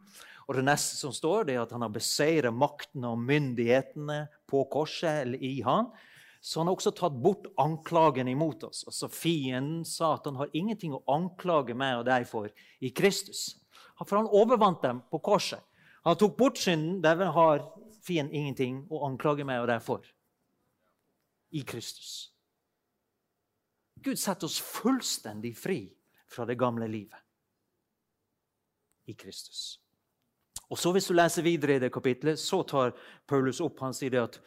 Og 0.48 0.58
det 0.58 0.66
neste 0.68 0.98
som 0.98 1.14
står, 1.16 1.46
det 1.48 1.56
er 1.56 1.64
at 1.64 1.74
han 1.74 1.84
har 1.86 1.94
beseiret 1.94 2.54
makten 2.54 3.06
og 3.08 3.20
myndighetene 3.24 4.26
på 4.50 4.66
korset 4.72 5.26
eller 5.26 5.42
i 5.44 5.60
han. 5.66 5.92
Så 6.42 6.60
han 6.60 6.68
har 6.68 6.76
også 6.76 6.94
tatt 6.98 7.18
bort 7.22 7.46
anklagen 7.62 8.28
imot 8.32 8.64
oss. 8.66 8.82
Altså 8.90 9.10
Fienden 9.14 9.84
sa 9.86 10.16
at 10.16 10.26
han 10.26 10.40
har 10.40 10.50
ingenting 10.58 10.96
å 10.98 11.04
anklage 11.14 11.76
meg 11.78 12.00
og 12.00 12.08
deg 12.10 12.26
for 12.30 12.50
i 12.82 12.90
Kristus. 12.90 13.52
For 14.02 14.18
han 14.18 14.30
overvant 14.34 14.82
dem 14.82 15.04
på 15.14 15.22
korset. 15.22 15.62
Han 16.08 16.18
tok 16.18 16.34
bort 16.40 16.58
synden. 16.58 16.98
Derved 17.04 17.30
har 17.36 17.62
fienden 18.02 18.34
ingenting 18.34 18.82
å 18.90 19.04
anklage 19.06 19.46
meg 19.46 19.62
og 19.62 19.70
deg 19.70 19.86
for 19.86 20.10
i 21.52 21.64
Kristus. 21.68 22.32
Gud 24.02 24.20
setter 24.20 24.48
oss 24.48 24.60
fullstendig 24.60 25.54
fri 25.58 25.84
fra 26.32 26.46
det 26.48 26.58
gamle 26.60 26.88
livet 26.90 27.20
i 29.06 29.14
Kristus. 29.14 29.80
Og 30.72 30.80
så 30.80 30.92
Hvis 30.96 31.10
du 31.10 31.14
leser 31.14 31.44
videre 31.44 31.76
i 31.76 31.84
det 31.84 31.92
kapitlet, 31.92 32.40
så 32.40 32.64
tar 32.64 32.96
Paulus 33.28 33.60
opp 33.62 33.80
han 33.84 33.94
sier 33.94 34.14
det 34.14 34.22
at 34.24 34.38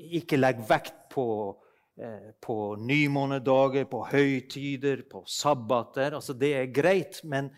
ikke 0.00 0.38
legg 0.40 0.62
vekt 0.66 1.06
på, 1.12 1.26
eh, 1.96 2.32
på 2.42 2.74
nymånedager, 2.80 3.84
på 3.84 4.02
høytider, 4.10 5.04
på 5.10 5.22
sabbater. 5.26 6.16
Altså, 6.18 6.34
det 6.34 6.54
er 6.56 6.72
greit, 6.74 7.20
men 7.24 7.52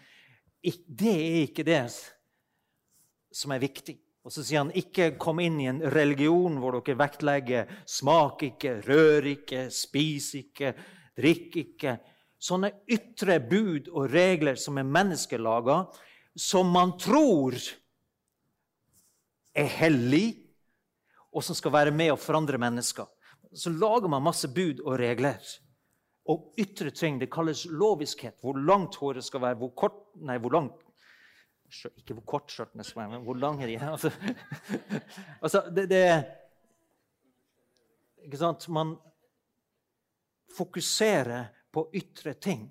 det 0.62 1.14
er 1.14 1.46
ikke 1.46 1.64
det 1.64 1.88
som 3.32 3.54
er 3.54 3.62
viktig. 3.62 3.96
Og 4.22 4.30
så 4.30 4.44
sier 4.46 4.62
han 4.62 4.70
ikke 4.78 5.16
kom 5.20 5.40
inn 5.42 5.58
i 5.58 5.68
en 5.70 5.80
religion 5.90 6.60
hvor 6.62 6.78
dere 6.78 6.98
vektlegger 7.00 7.70
smak 7.90 8.44
ikke, 8.52 8.76
rør 8.86 9.26
ikke, 9.32 9.64
spis 9.74 10.28
ikke, 10.38 10.74
drikk 11.18 11.58
ikke. 11.64 11.96
Sånne 12.42 12.70
ytre 12.90 13.40
bud 13.42 13.90
og 13.90 14.12
regler 14.12 14.58
som 14.58 14.78
er 14.78 14.86
menneskelaga, 14.86 15.82
som 16.38 16.70
man 16.74 16.94
tror 16.98 17.58
er 19.52 19.68
hellig, 19.82 20.38
og 21.32 21.44
som 21.44 21.56
skal 21.56 21.74
være 21.74 21.94
med 21.94 22.12
å 22.12 22.20
forandre 22.20 22.60
mennesker. 22.60 23.08
Så 23.52 23.72
lager 23.74 24.10
man 24.10 24.24
masse 24.24 24.48
bud 24.52 24.80
og 24.84 24.96
regler. 25.00 25.40
Og 26.30 26.54
ytre 26.60 26.92
ting 26.94 27.18
det 27.18 27.30
kalles 27.32 27.64
loviskhet. 27.66 28.38
Hvor 28.40 28.58
langt 28.58 28.96
håret 29.00 29.26
skal 29.26 29.42
være, 29.42 29.58
hvor 29.60 29.74
kort 29.76 29.98
Nei, 30.22 30.36
hvor 30.38 30.52
langt 30.52 30.76
Ikke 31.72 32.14
hvor 32.16 32.24
kort 32.34 32.52
skjørtene 32.52 32.84
skal 32.84 33.02
være, 33.02 33.10
men 33.14 33.24
hvor 33.26 33.38
lange 33.40 33.66
de 33.68 33.76
er. 33.78 33.88
Altså, 33.90 34.10
altså 35.44 35.62
det, 35.72 35.88
det 35.90 36.04
Ikke 38.26 38.40
sant? 38.40 38.68
Man 38.68 38.96
fokuserer 40.52 41.48
på 41.72 41.86
ytre 41.96 42.34
ting 42.34 42.68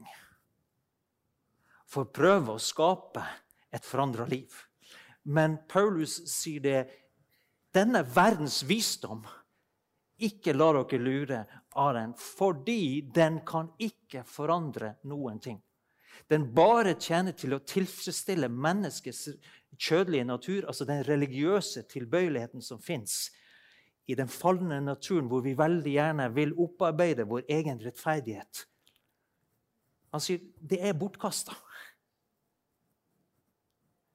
for 1.90 2.06
å 2.06 2.14
prøve 2.14 2.56
å 2.56 2.62
skape 2.62 3.24
et 3.74 3.86
forandra 3.88 4.28
liv. 4.30 4.54
Men 5.24 5.58
Paulus 5.70 6.22
sier 6.32 6.62
det 6.64 6.80
denne 7.74 8.04
verdens 8.04 8.62
visdom 8.68 9.26
ikke 10.22 10.54
la 10.54 10.70
dere 10.78 11.02
lure 11.02 11.42
av 11.82 11.94
den, 11.98 12.14
fordi 12.14 13.02
den 13.14 13.42
kan 13.48 13.72
ikke 13.82 14.24
forandre 14.28 14.96
noen 15.10 15.40
ting. 15.42 15.58
Den 16.30 16.46
bare 16.56 16.94
tjener 17.00 17.36
til 17.38 17.56
å 17.56 17.62
tilfredsstille 17.66 18.50
menneskets 18.52 19.30
kjødelige 19.78 20.28
natur, 20.28 20.68
altså 20.68 20.86
den 20.86 21.04
religiøse 21.08 21.84
tilbøyeligheten 21.90 22.62
som 22.62 22.82
fins 22.82 23.32
i 24.08 24.16
den 24.18 24.30
falne 24.30 24.82
naturen, 24.84 25.30
hvor 25.32 25.44
vi 25.46 25.56
veldig 25.58 25.94
gjerne 25.94 26.28
vil 26.36 26.54
opparbeide 26.60 27.28
vår 27.30 27.46
egen 27.50 27.80
rettferdighet. 27.82 28.66
Han 30.12 30.24
sier 30.24 30.44
det 30.58 30.82
er 30.84 30.98
bortkasta. 30.98 31.56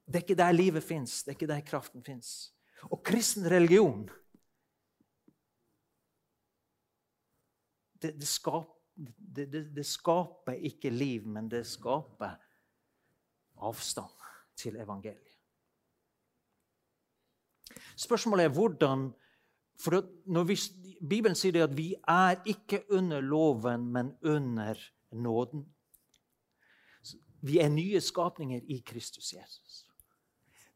Det 0.07 0.21
er 0.21 0.23
ikke 0.23 0.39
der 0.39 0.55
livet 0.55 0.85
fins, 0.85 1.23
det 1.23 1.33
er 1.33 1.39
ikke 1.39 1.49
der 1.49 1.65
kraften 1.67 2.03
fins. 2.05 2.53
Og 2.93 3.01
kristen 3.03 3.47
religion 3.49 4.05
det, 8.01 8.13
det, 8.13 8.27
skaper, 8.29 8.76
det, 8.97 9.47
det, 9.75 9.85
skaper 9.85 10.57
ikke 10.65 10.89
liv, 10.89 11.27
men 11.27 11.49
det 11.49 11.63
skaper 11.69 12.35
avstand 13.57 14.13
til 14.57 14.77
evangeliet. 14.81 15.23
Spørsmålet 17.97 18.45
er 18.45 18.53
hvordan 18.53 19.09
for 19.77 20.01
vi, 20.49 20.57
Bibelen 21.05 21.37
sier 21.37 21.63
at 21.67 21.75
vi 21.77 21.91
er 22.09 22.39
ikke 22.49 22.81
under 22.93 23.21
loven, 23.21 23.91
men 23.93 24.15
under 24.25 24.79
nåden. 25.13 25.67
Vi 27.45 27.59
er 27.61 27.69
nye 27.69 28.01
skapninger 28.01 28.63
i 28.65 28.79
Kristus 28.85 29.33
Jesus. 29.33 29.83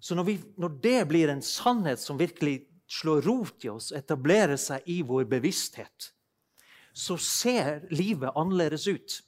Så 0.01 0.15
når, 0.15 0.23
vi, 0.23 0.35
når, 0.57 0.77
det 0.81 0.99
blir 1.09 1.29
en 1.29 1.41
sannhet 1.45 2.01
som 2.01 2.19
virkelig 2.19 2.67
slår 2.89 3.25
rot 3.25 3.65
i 3.65 3.69
oss, 3.73 3.91
etablerer 3.95 4.57
seg 4.61 4.85
i 4.89 5.01
vår 5.05 5.27
bevissthet, 5.29 6.11
så 6.93 7.17
ser 7.17 7.87
livet 7.89 8.31
annerledes 8.35 8.87
ut. 8.87 9.19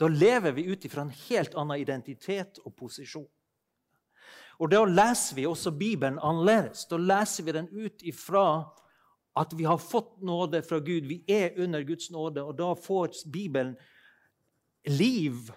Da 0.00 0.08
lever 0.08 0.52
vi 0.52 0.64
ut 0.72 0.84
ifra 0.84 1.02
en 1.02 1.14
helt 1.28 1.54
annen 1.54 1.80
identitet 1.80 2.60
og 2.64 2.76
posisjon. 2.76 3.28
Og 4.60 4.70
Da 4.70 4.84
leser 4.84 5.36
vi 5.36 5.46
også 5.48 5.72
Bibelen 5.72 6.18
annerledes. 6.18 6.86
Da 6.88 6.96
leser 6.96 7.44
vi 7.44 7.52
den 7.56 7.68
ut 7.72 8.02
ifra 8.02 8.44
at 9.36 9.52
vi 9.56 9.64
har 9.64 9.78
fått 9.78 10.20
nåde 10.20 10.62
fra 10.62 10.78
Gud. 10.78 11.06
Vi 11.06 11.24
er 11.28 11.56
under 11.60 11.82
Guds 11.82 12.10
nåde, 12.10 12.42
og 12.42 12.56
da 12.58 12.74
får 12.74 13.24
Bibelen 13.32 13.76
liv. 14.84 15.52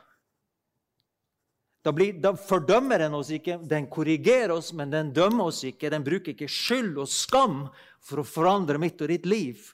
Da, 1.83 1.91
blir, 1.91 2.13
da, 2.23 2.31
fordømmer 2.39 2.99
den 3.03 3.15
oss 3.17 3.31
ikke, 3.35 3.57
den 3.67 3.89
korrigerer 3.91 4.53
oss, 4.55 4.71
men 4.73 4.91
den 4.91 5.11
dømmer 5.15 5.51
oss 5.51 5.63
ikke. 5.67 5.91
Den 5.91 6.03
bruker 6.03 6.31
ikke 6.31 6.47
skyld 6.47 6.95
og 7.01 7.11
skam 7.11 7.65
for 7.99 8.21
å 8.21 8.27
forandre 8.27 8.79
mitt 8.79 9.01
og 9.03 9.11
ditt 9.11 9.27
liv. 9.27 9.65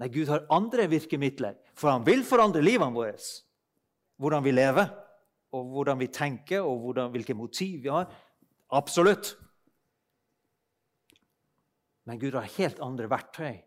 Nei, 0.00 0.08
Gud 0.08 0.30
har 0.32 0.46
andre 0.52 0.86
virkemidler, 0.88 1.58
for 1.76 1.92
han 1.92 2.06
vil 2.06 2.24
forandre 2.24 2.62
livene 2.64 2.96
våre. 2.96 3.16
Hvordan 4.20 4.44
vi 4.44 4.52
lever 4.52 4.88
og 5.56 5.70
hvordan 5.74 5.98
vi 5.98 6.06
tenker, 6.14 6.62
og 6.62 6.78
hvordan, 6.78 7.10
hvilke 7.10 7.34
motiv 7.34 7.82
vi 7.82 7.90
har. 7.90 8.06
Absolutt. 8.70 9.34
Men 12.06 12.20
Gud 12.20 12.34
har 12.38 12.52
helt 12.56 12.80
andre 12.82 13.10
verktøy 13.10 13.58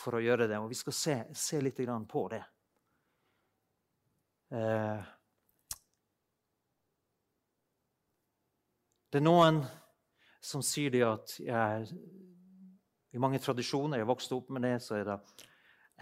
for 0.00 0.16
å 0.16 0.22
gjøre 0.24 0.48
det, 0.48 0.58
og 0.58 0.70
vi 0.70 0.78
skal 0.78 0.96
se, 0.96 1.16
se 1.36 1.60
litt 1.62 1.80
på 2.08 2.24
det. 2.32 2.42
Eh, 4.50 5.10
det 9.10 9.20
er 9.20 9.26
noen 9.26 9.60
som 10.40 10.64
sier 10.64 10.90
det 10.90 11.04
at 11.06 11.36
jeg, 11.38 12.00
I 13.12 13.22
mange 13.22 13.40
tradisjoner 13.42 13.98
jeg 13.98 14.08
vokste 14.08 14.36
opp 14.36 14.50
med 14.54 14.62
det, 14.66 14.76
så 14.84 15.00
er 15.00 15.08
det 15.08 15.46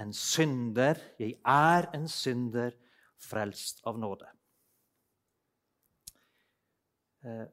en 0.03 0.12
synder. 0.15 1.00
Jeg 1.19 1.38
er 1.47 1.88
en 1.97 2.09
synder 2.09 2.75
frelst 3.19 3.81
av 3.88 3.99
nåde. 3.99 4.29
Eh, 7.25 7.47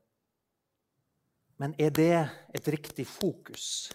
men 1.58 1.76
er 1.80 1.94
det 1.96 2.18
et 2.54 2.68
riktig 2.68 3.08
fokus 3.08 3.94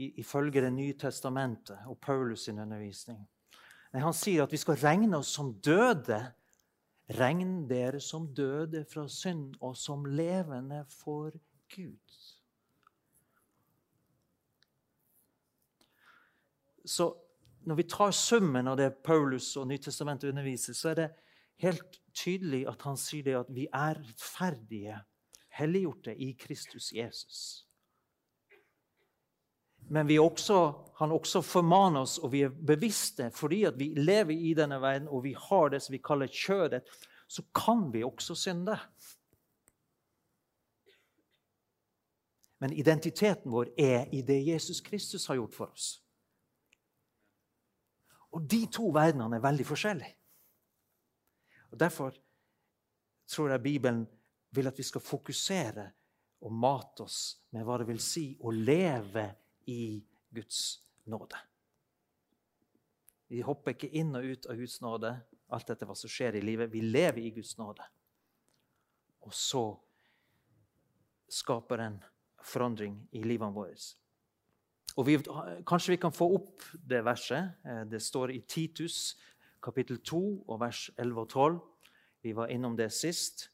ifølge 0.00 0.60
Det 0.62 0.72
nye 0.72 0.94
testamentet 0.94 1.78
og 1.86 1.98
Paulus' 2.02 2.44
sin 2.46 2.58
undervisning? 2.58 3.20
Nei, 3.92 4.02
han 4.02 4.14
sier 4.14 4.44
at 4.44 4.52
vi 4.52 4.60
skal 4.60 4.78
regne 4.78 5.18
oss 5.18 5.32
som 5.34 5.54
døde. 5.62 6.20
Regn 7.18 7.66
dere 7.66 8.00
som 8.00 8.28
døde 8.34 8.84
fra 8.86 9.08
synd 9.10 9.56
og 9.60 9.74
som 9.76 10.04
levende 10.06 10.84
for 10.88 11.34
Gud. 11.74 12.20
Så 16.84 17.12
når 17.66 17.74
vi 17.74 17.82
tar 17.82 18.10
summen 18.10 18.68
av 18.68 18.76
det 18.80 18.90
Paulus 19.04 19.52
og 19.60 19.68
Nytestamentet 19.68 20.30
underviser, 20.30 20.76
så 20.76 20.92
er 20.92 20.94
det 20.94 21.08
helt 21.60 22.00
tydelig 22.16 22.64
at 22.68 22.82
han 22.82 22.96
sier 22.98 23.26
det 23.26 23.36
at 23.42 23.50
vi 23.52 23.66
er 23.68 24.00
rettferdige, 24.00 25.00
helliggjorte 25.60 26.14
i 26.16 26.32
Kristus 26.40 26.92
Jesus. 26.96 27.66
Men 29.90 30.10
også, 30.20 30.56
han 30.98 31.12
også 31.12 31.42
formaner 31.42 32.04
oss, 32.04 32.18
og 32.18 32.32
vi 32.32 32.44
er 32.46 32.52
bevisste 32.54 33.30
fordi 33.34 33.64
at 33.66 33.78
vi 33.78 33.92
lever 33.96 34.36
i 34.36 34.54
denne 34.54 34.78
verden 34.80 35.08
og 35.08 35.24
vi 35.24 35.34
har 35.34 35.68
det 35.68 35.82
som 35.82 35.92
vi 35.92 36.02
kaller 36.04 36.30
kjødet, 36.30 36.84
så 37.28 37.42
kan 37.54 37.88
vi 37.92 38.04
også 38.04 38.34
synde. 38.34 38.78
Men 42.60 42.72
identiteten 42.72 43.50
vår 43.50 43.72
er 43.78 44.06
i 44.12 44.22
det 44.22 44.38
Jesus 44.46 44.80
Kristus 44.80 45.26
har 45.26 45.40
gjort 45.40 45.54
for 45.54 45.72
oss. 45.72 45.98
Og 48.36 48.46
de 48.46 48.64
to 48.70 48.90
verdenene 48.94 49.38
er 49.38 49.44
veldig 49.44 49.66
forskjellige. 49.66 50.16
Og 51.70 51.78
Derfor 51.78 52.14
tror 53.30 53.50
jeg 53.50 53.62
Bibelen 53.62 54.06
vil 54.50 54.66
at 54.66 54.78
vi 54.78 54.82
skal 54.82 55.00
fokusere 55.00 55.90
og 56.40 56.52
mate 56.52 57.04
oss 57.04 57.20
med 57.54 57.64
hva 57.66 57.76
det 57.78 57.86
vil 57.90 58.00
si 58.02 58.32
å 58.40 58.50
leve 58.54 59.26
i 59.70 60.00
Guds 60.34 60.80
nåde. 61.10 61.38
Vi 63.30 63.42
hopper 63.46 63.76
ikke 63.76 63.92
inn 63.94 64.10
og 64.18 64.26
ut 64.26 64.48
av 64.50 64.58
Guds 64.58 64.80
nåde, 64.82 65.12
alt 65.54 65.68
dette 65.70 65.86
hva 65.86 65.94
som 65.98 66.10
skjer 66.10 66.38
i 66.38 66.42
livet. 66.42 66.72
Vi 66.72 66.82
lever 66.82 67.22
i 67.22 67.30
Guds 67.34 67.54
nåde. 67.60 67.84
Og 69.22 69.34
så 69.36 69.64
skaper 71.30 71.84
en 71.84 72.00
forandring 72.42 72.96
i 73.14 73.22
livene 73.22 73.54
våre. 73.54 73.76
Og 75.00 75.06
vi, 75.08 75.14
kanskje 75.64 75.94
vi 75.94 76.00
kan 76.00 76.12
få 76.12 76.26
opp 76.36 76.60
det 76.74 76.98
verset. 77.06 77.54
Eh, 77.64 77.84
det 77.88 78.02
står 78.04 78.34
i 78.34 78.42
Titus 78.44 79.16
kapittel 79.64 80.02
2 80.04 80.20
og 80.44 80.60
vers 80.60 80.90
11 80.98 81.20
og 81.22 81.30
12. 81.30 81.56
Vi 82.20 82.34
var 82.36 82.52
innom 82.52 82.76
det 82.76 82.90
sist, 82.92 83.46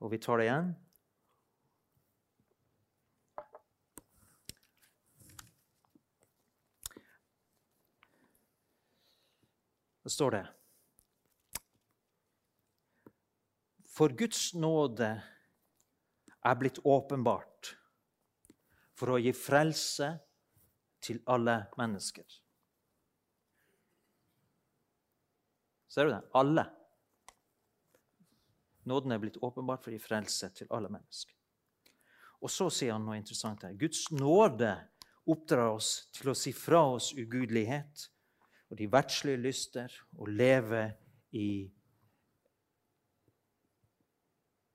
og 0.00 0.14
vi 0.14 0.22
tar 0.24 0.40
det 0.40 0.48
igjen. 0.48 0.72
Da 10.04 10.12
står 10.12 10.36
det 10.38 10.44
For 13.92 14.16
Guds 14.16 14.54
nåde 14.56 15.14
er 16.44 16.56
blitt 16.60 16.80
åpenbart 16.84 17.76
for 18.96 19.12
å 19.12 19.20
gi 19.20 19.32
frelse 19.36 20.14
til 21.04 21.20
alle 21.30 21.58
mennesker. 21.78 22.24
Ser 25.94 26.08
du 26.08 26.14
det? 26.14 26.22
Alle. 26.34 26.64
Nåden 28.88 29.14
er 29.14 29.20
blitt 29.22 29.38
åpenbart 29.44 29.84
for 29.84 29.94
gi 29.94 30.00
frelse 30.02 30.50
til 30.56 30.68
alle 30.74 30.90
mennesker. 30.92 31.32
Og 32.44 32.50
så 32.52 32.66
sier 32.72 32.96
han 32.96 33.06
noe 33.06 33.20
interessant 33.20 33.62
her. 33.64 33.76
Guds 33.78 34.08
nåde 34.12 34.74
oppdrar 35.30 35.76
oss 35.76 36.10
til 36.12 36.32
å 36.32 36.36
si 36.36 36.52
fra 36.52 36.82
oss 36.96 37.12
ugudelighet 37.16 38.08
og 38.68 38.76
de 38.80 38.90
verdslige 38.90 39.40
lyster 39.40 39.94
og 40.18 40.28
leve 40.34 40.90
i 41.36 41.48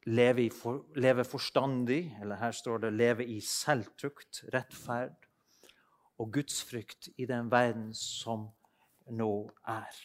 Leve, 0.09 0.47
for, 0.49 0.87
leve 0.97 1.21
forstandig, 1.27 2.15
eller 2.21 2.39
her 2.39 2.55
står 2.55 2.79
det 2.81 2.93
'leve 2.93 3.25
i 3.29 3.41
selvtukt, 3.45 4.39
rettferd 4.53 5.28
og 6.19 6.31
gudsfrykt 6.35 7.09
i 7.17 7.27
den 7.29 7.49
verden 7.51 7.91
som 7.95 8.49
nå 9.09 9.33
er. 9.67 9.99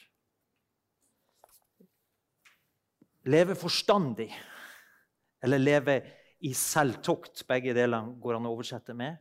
Leve 3.24 3.57
forstandig, 3.57 4.29
eller 5.42 5.59
leve 5.59 5.96
i 6.44 6.53
selvtukt. 6.55 7.46
Begge 7.48 7.74
deler 7.77 8.12
går 8.20 8.38
an 8.38 8.48
å 8.48 8.53
oversette 8.55 8.94
med. 8.96 9.16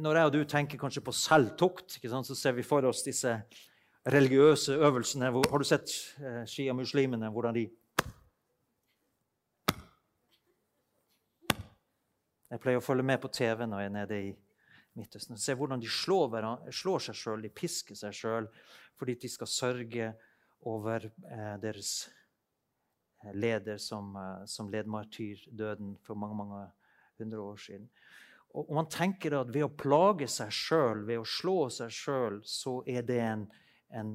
Når 0.00 0.16
jeg 0.16 0.28
og 0.28 0.32
du 0.32 0.44
tenker 0.48 0.80
kanskje 0.80 1.04
på 1.04 1.12
selvtukt, 1.12 1.98
så 2.00 2.34
ser 2.34 2.56
vi 2.56 2.64
for 2.64 2.86
oss 2.88 3.04
disse 3.04 3.36
religiøse 4.08 4.76
øvelsene. 4.80 5.30
Har 5.30 5.60
du 5.60 5.64
sett 5.68 5.92
eh, 6.20 6.44
sjiamuslimene, 6.48 7.28
hvordan 7.32 7.54
de 7.60 7.68
Jeg 12.54 12.60
pleier 12.62 12.78
å 12.78 12.84
følge 12.84 13.02
med 13.02 13.18
på 13.18 13.28
TV 13.34 13.64
når 13.66 13.80
jeg 13.80 13.88
er 13.88 13.94
nede 13.96 14.16
i 14.28 14.28
Midtøsten. 14.94 15.38
Se 15.40 15.56
hvordan 15.58 15.82
de 15.82 15.90
slår, 15.90 16.36
slår 16.70 17.02
seg 17.08 17.18
sjøl, 17.18 17.42
de 17.42 17.50
pisker 17.50 17.98
seg 17.98 18.14
sjøl 18.14 18.48
fordi 18.94 19.16
de 19.24 19.30
skal 19.30 19.50
sørge 19.50 20.12
over 20.70 21.08
eh, 21.08 21.54
deres 21.60 22.08
eh, 23.24 23.32
leder 23.34 23.80
som, 23.82 24.12
eh, 24.16 24.44
som 24.46 24.70
led 24.70 24.86
martyrdøden 24.86 25.96
for 26.04 26.14
mange 26.14 26.38
mange 26.38 26.60
hundre 27.18 27.40
år 27.42 27.56
siden. 27.56 27.88
Og, 28.54 28.68
og 28.68 28.74
man 28.78 28.90
tenker 28.90 29.34
at 29.40 29.50
ved 29.54 29.66
å 29.66 29.72
plage 29.74 30.28
seg 30.30 30.52
sjøl, 30.54 31.02
ved 31.08 31.20
å 31.20 31.26
slå 31.26 31.56
seg 31.74 31.90
sjøl, 31.92 32.38
så 32.46 32.78
er 32.86 33.02
det 33.06 33.18
en, 33.22 33.48
en 33.90 34.14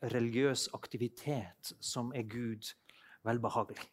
religiøs 0.00 0.68
aktivitet 0.76 1.72
som 1.80 2.12
er 2.16 2.28
Gud 2.28 2.72
velbehagelig. 3.26 3.88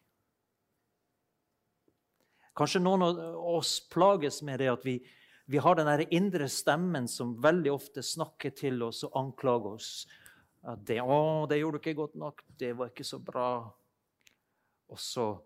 Kanskje 2.57 2.81
noen 2.81 3.05
av 3.05 3.19
oss 3.53 3.77
plages 3.91 4.41
med 4.45 4.59
det 4.63 4.69
at 4.71 4.85
vi, 4.87 4.97
vi 5.49 5.57
har 5.57 5.75
den 5.75 6.01
indre 6.11 6.49
stemmen 6.51 7.05
som 7.07 7.37
veldig 7.39 7.71
ofte 7.71 8.01
snakker 8.03 8.51
til 8.51 8.81
oss 8.83 9.05
og 9.07 9.13
anklager 9.15 9.77
oss. 9.77 9.91
At 10.67 10.83
det, 10.83 10.99
'Å, 10.99 11.47
det 11.47 11.61
gjorde 11.61 11.79
du 11.79 11.79
ikke 11.79 12.01
godt 12.01 12.15
nok. 12.15 12.43
Det 12.59 12.73
var 12.75 12.91
ikke 12.91 13.07
så 13.07 13.19
bra.' 13.19 13.71
Og 14.89 14.99
så 14.99 15.39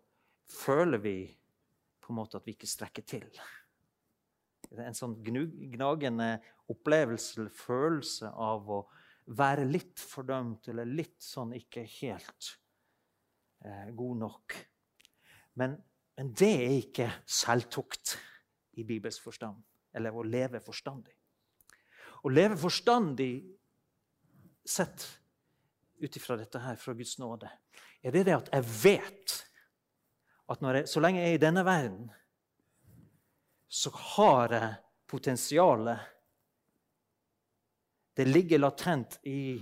føler 0.49 0.97
vi 0.97 1.37
på 2.01 2.13
en 2.13 2.17
måte 2.17 2.37
at 2.37 2.45
vi 2.45 2.55
ikke 2.55 2.69
strekker 2.69 3.05
til. 3.05 3.29
Det 4.71 4.79
er 4.79 4.89
en 4.89 4.97
sånn 4.97 5.15
gnagende 5.21 6.41
opplevelse, 6.69 7.45
følelse 7.49 8.33
av 8.33 8.69
å 8.69 8.81
være 9.37 9.69
litt 9.69 9.99
fordømt 9.99 10.67
eller 10.67 10.85
litt 10.85 11.21
sånn 11.21 11.53
ikke 11.53 11.85
helt 12.01 12.57
eh, 13.65 13.89
god 13.93 14.17
nok. 14.17 14.55
Men, 15.61 15.77
men 16.17 16.33
det 16.33 16.53
er 16.57 16.77
ikke 16.79 17.11
selvtukt 17.25 18.17
i 18.81 18.83
Bibels 18.87 19.19
forstand 19.21 19.61
eller 19.93 20.15
å 20.15 20.23
leve 20.23 20.61
forstandig. 20.63 21.13
Å 22.21 22.29
leve 22.29 22.57
forstandig 22.59 23.33
sett 24.65 25.07
ut 26.01 26.15
ifra 26.17 26.37
dette 26.37 26.61
her, 26.61 26.75
fra 26.75 26.93
Guds 26.97 27.17
nåde, 27.21 27.49
er 28.01 28.13
det 28.13 28.25
det 28.29 28.37
at 28.37 28.49
jeg 28.53 28.67
vet 28.81 29.37
at 30.51 30.63
jeg, 30.65 30.87
så 30.89 31.01
lenge 31.03 31.21
jeg 31.21 31.33
er 31.33 31.37
i 31.37 31.41
denne 31.41 31.63
verden, 31.65 32.09
så 33.71 33.91
har 34.15 34.55
jeg 34.55 34.71
potensialet 35.07 36.07
Det 38.11 38.25
ligger 38.27 38.59
latent 38.59 39.15
i 39.23 39.55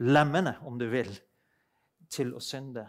lemmene, 0.00 0.54
om 0.64 0.78
du 0.80 0.86
vil, 0.88 1.10
til 2.08 2.32
å 2.32 2.40
synde. 2.40 2.86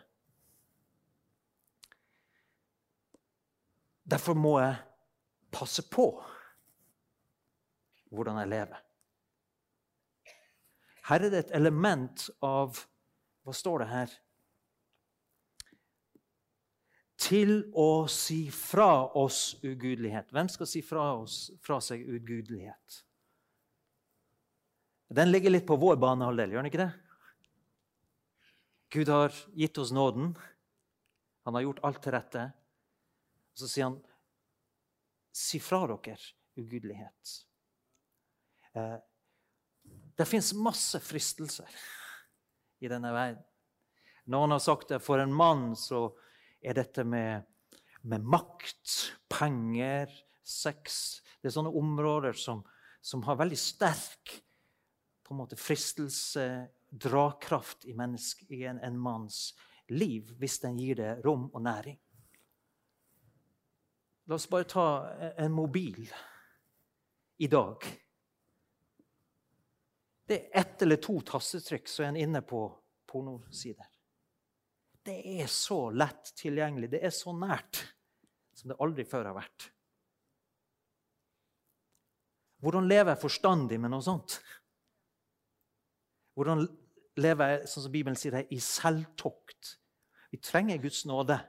Derfor 4.07 4.39
må 4.39 4.53
jeg 4.61 4.79
passe 5.51 5.83
på 5.91 6.07
hvordan 8.11 8.39
jeg 8.41 8.51
lever. 8.51 8.81
Her 11.09 11.25
er 11.25 11.31
det 11.33 11.45
et 11.45 11.55
element 11.57 12.27
av 12.45 12.85
Hva 13.41 13.53
står 13.57 13.81
det 13.81 13.87
her? 13.89 14.11
Til 17.21 17.53
å 17.73 18.05
si 18.09 18.43
fra 18.53 19.07
oss 19.17 19.55
ugudelighet. 19.63 20.29
Hvem 20.29 20.49
skal 20.49 20.69
si 20.69 20.83
fra, 20.85 21.07
oss, 21.17 21.47
fra 21.61 21.79
seg 21.81 22.03
ugudelighet? 22.05 22.99
Den 25.09 25.33
ligger 25.33 25.55
litt 25.55 25.65
på 25.67 25.79
vår 25.81 25.97
banehalvdel, 26.01 26.53
gjør 26.53 26.61
den 26.61 26.69
ikke 26.69 26.83
det? 26.83 26.91
Gud 28.93 29.09
har 29.09 29.35
gitt 29.57 29.81
oss 29.81 29.91
nåden. 29.95 30.35
Han 31.43 31.57
har 31.57 31.65
gjort 31.65 31.81
alt 31.87 32.01
til 32.03 32.13
rette. 32.13 32.45
Og 33.51 33.63
Så 33.63 33.71
sier 33.71 33.89
han, 33.89 33.97
si 35.33 35.59
fra 35.63 35.81
dere 35.89 36.17
ugudelighet. 36.59 37.39
Eh, 38.73 38.97
det 40.17 40.27
fins 40.29 40.53
masse 40.53 40.99
fristelser 41.03 41.69
i 42.81 42.89
denne 42.91 43.11
verden. 43.13 43.43
Noen 44.31 44.53
har 44.53 44.61
sagt 44.63 44.93
at 44.93 45.03
for 45.03 45.19
en 45.19 45.33
mann 45.33 45.71
så 45.75 46.05
er 46.61 46.77
dette 46.77 47.03
med, 47.07 47.47
med 48.05 48.21
makt, 48.21 49.15
penger, 49.31 50.11
sex 50.45 51.21
Det 51.41 51.49
er 51.49 51.53
sånne 51.55 51.71
områder 51.77 52.35
som, 52.37 52.61
som 53.01 53.23
har 53.25 53.39
veldig 53.39 53.57
sterk 53.57 54.33
på 55.25 55.33
en 55.33 55.39
måte, 55.39 55.57
fristelse, 55.57 56.43
drakraft 56.91 57.87
i, 57.87 57.95
menneske, 57.97 58.45
i 58.53 58.65
en, 58.69 58.81
en 58.83 58.97
manns 58.99 59.55
liv, 59.89 60.33
hvis 60.37 60.59
den 60.61 60.77
gir 60.77 60.99
det 60.99 61.13
rom 61.25 61.47
og 61.49 61.63
næring. 61.65 61.97
La 64.27 64.37
oss 64.37 64.49
bare 64.51 64.67
ta 64.69 64.85
en 65.39 65.55
mobil 65.55 66.03
i 67.41 67.49
dag. 67.49 67.87
Det 70.27 70.37
er 70.37 70.61
ett 70.61 70.81
eller 70.85 70.99
to 71.01 71.17
tastetrykk, 71.25 71.89
så 71.89 72.03
er 72.03 72.11
en 72.11 72.21
inne 72.21 72.41
på 72.45 72.63
pornosider. 73.09 73.89
Det 75.01 75.17
er 75.41 75.47
så 75.49 75.89
lett 75.89 76.33
tilgjengelig, 76.37 76.91
det 76.93 77.01
er 77.03 77.13
så 77.15 77.33
nært 77.33 77.81
som 78.55 78.71
det 78.71 78.79
aldri 78.83 79.05
før 79.09 79.31
har 79.31 79.37
vært. 79.39 79.71
Hvordan 82.61 82.85
lever 82.85 83.15
jeg 83.15 83.23
forstandig 83.23 83.79
med 83.81 83.89
noe 83.89 84.05
sånt? 84.05 84.37
Hvordan 86.37 86.61
lever 87.19 87.55
jeg, 87.55 87.71
sånn 87.71 87.87
som 87.87 87.93
Bibelen 87.95 88.19
sier 88.19 88.37
i 88.45 88.59
selvtokt? 88.61 89.75
Vi 90.31 90.39
trenger 90.39 90.79
Guds 90.83 91.03
nåde. 91.09 91.39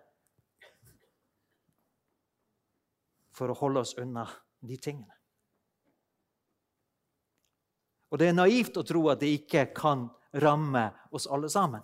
for 3.33 3.53
å 3.53 3.57
holde 3.57 3.83
oss 3.83 3.97
unna 4.01 4.27
de 4.61 4.77
tingene. 4.77 5.22
Og 8.13 8.21
det 8.21 8.29
er 8.29 8.37
naivt 8.37 8.77
å 8.77 8.85
tro 8.85 9.07
at 9.09 9.23
det 9.23 9.31
ikke 9.39 9.71
kan 9.73 10.05
ramme 10.45 10.85
oss 11.17 11.25
alle 11.33 11.49
sammen. 11.49 11.83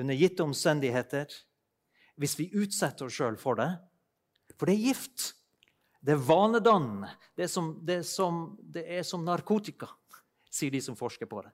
Under 0.00 0.16
gitte 0.16 0.44
omstendigheter, 0.46 1.28
hvis 2.16 2.38
vi 2.38 2.48
utsetter 2.56 3.08
oss 3.08 3.16
sjøl 3.18 3.36
for 3.40 3.60
det. 3.60 3.68
For 4.56 4.68
det 4.68 4.78
er 4.78 4.86
gift. 4.88 5.32
Det 6.00 6.14
er 6.16 6.24
vanedannende. 6.24 7.10
Det 7.36 7.44
er, 7.44 7.50
som, 7.52 7.74
det, 7.84 8.00
det 8.72 8.86
er 8.96 9.04
som 9.06 9.26
narkotika, 9.28 9.90
sier 10.48 10.72
de 10.72 10.80
som 10.82 10.96
forsker 10.96 11.28
på 11.28 11.42
det. 11.44 11.52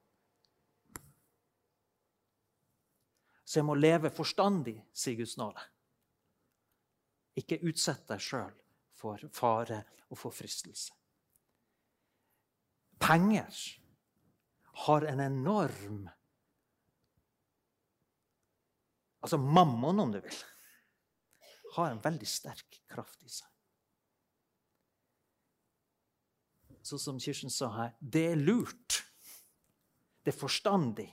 Så 3.49 3.59
jeg 3.59 3.67
må 3.67 3.75
leve 3.81 4.13
forstandig, 4.13 4.77
sier 4.93 5.19
Guds 5.19 5.39
nåde. 5.41 5.63
Ikke 7.41 7.59
utsett 7.67 8.07
deg 8.11 8.23
sjøl 8.23 8.55
for 8.99 9.27
fare 9.35 9.83
og 10.11 10.21
for 10.21 10.35
fristelse. 10.35 10.98
Penger 12.99 13.55
har 14.85 15.03
en 15.03 15.21
enorm 15.21 16.07
Altså 19.19 19.39
mammon, 19.39 19.99
om 20.01 20.13
du 20.15 20.21
vil, 20.23 20.35
har 21.75 21.91
en 21.91 22.01
veldig 22.01 22.27
sterk 22.31 22.77
kraft 22.87 23.25
i 23.27 23.33
seg. 23.33 23.49
Sånn 26.87 27.03
som 27.03 27.19
Kirsten 27.21 27.53
sa 27.53 27.69
her, 27.75 27.97
det 27.99 28.23
er 28.31 28.39
lurt. 28.39 29.01
Det 30.23 30.33
er 30.33 30.39
forstandig 30.39 31.09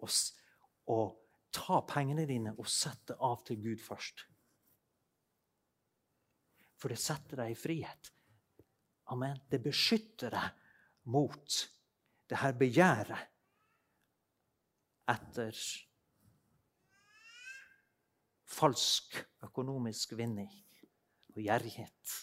å, 0.00 0.08
å 0.08 0.98
ta 1.54 1.82
pengene 1.86 2.24
dine 2.26 2.56
og 2.56 2.66
sette 2.70 3.18
av 3.22 3.44
til 3.46 3.60
Gud 3.62 3.84
først. 3.84 4.24
For 6.78 6.90
det 6.90 6.98
setter 7.02 7.42
deg 7.42 7.52
i 7.52 7.58
frihet. 7.58 8.10
Amen. 9.14 9.38
Det 9.50 9.60
beskytter 9.62 10.34
deg 10.34 10.64
mot 11.08 11.58
det 12.28 12.38
her 12.42 12.54
begjæret 12.60 13.28
etter 15.08 15.56
falsk 18.48 19.16
økonomisk 19.44 20.12
vinning 20.18 20.50
og 21.34 21.40
gjerrighet. 21.40 22.14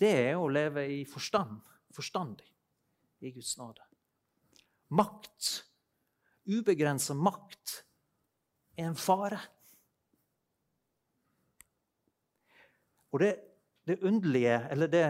Det 0.00 0.12
er 0.30 0.38
å 0.38 0.48
leve 0.50 0.86
i 0.90 1.02
forstand, 1.08 1.60
forstandig 1.94 2.48
i 3.24 3.32
Guds 3.34 3.54
nåde. 3.60 3.84
Makt, 4.94 5.50
ubegrensa 6.50 7.16
makt, 7.16 7.80
er 8.76 8.88
en 8.90 8.98
fare. 8.98 9.38
Og 13.14 13.22
det, 13.22 13.32
det 13.86 14.00
underlige, 14.02 14.58
eller 14.74 14.90
det 14.90 15.04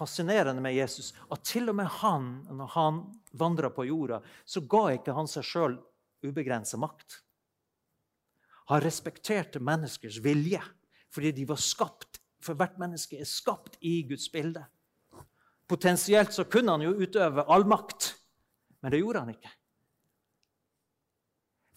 fascinerende 0.00 0.62
med 0.64 0.74
Jesus, 0.74 1.12
at 1.28 1.44
til 1.44 1.68
og 1.68 1.76
med 1.76 1.88
han, 2.00 2.30
når 2.48 2.72
han 2.74 3.00
vandra 3.36 3.68
på 3.72 3.84
jorda, 3.84 4.22
så 4.48 4.62
ga 4.64 4.86
ikke 4.94 5.14
han 5.16 5.28
seg 5.28 5.44
sjøl 5.44 5.76
ubegrensa 6.24 6.80
makt. 6.80 7.20
Han 8.72 8.80
respekterte 8.80 9.60
menneskers 9.60 10.20
vilje, 10.24 10.62
fordi 11.12 11.34
de 11.36 11.46
var 11.50 11.60
skapt. 11.60 12.20
For 12.40 12.56
hvert 12.56 12.78
menneske 12.80 13.18
er 13.20 13.28
skapt 13.28 13.76
i 13.84 14.00
Guds 14.08 14.30
bilde. 14.32 14.62
Potensielt 15.68 16.32
så 16.32 16.46
kunne 16.48 16.72
han 16.72 16.84
jo 16.86 16.96
utøve 16.96 17.44
all 17.52 17.66
makt, 17.68 18.14
men 18.80 18.94
det 18.94 19.02
gjorde 19.02 19.24
han 19.26 19.34
ikke. 19.34 19.52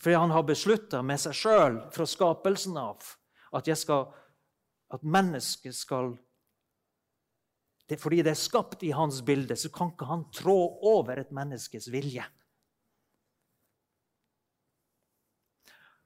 Fordi 0.03 0.19
han 0.19 0.31
har 0.35 0.47
beslutta 0.47 1.01
med 1.03 1.19
seg 1.19 1.35
sjøl 1.35 1.79
fra 1.91 2.07
skapelsen 2.07 2.79
av 2.79 3.03
at 3.53 3.67
skal 3.77 4.07
at 4.93 5.01
mennesket 5.01 5.75
skal 5.75 6.13
det, 7.89 7.97
Fordi 7.99 8.21
det 8.23 8.31
er 8.31 8.39
skapt 8.39 8.83
i 8.83 8.93
hans 8.95 9.19
bilde, 9.25 9.55
så 9.59 9.69
kan 9.73 9.91
ikke 9.91 10.07
han 10.07 10.23
trå 10.31 10.55
over 10.93 11.19
et 11.19 11.33
menneskes 11.35 11.89
vilje. 11.91 12.23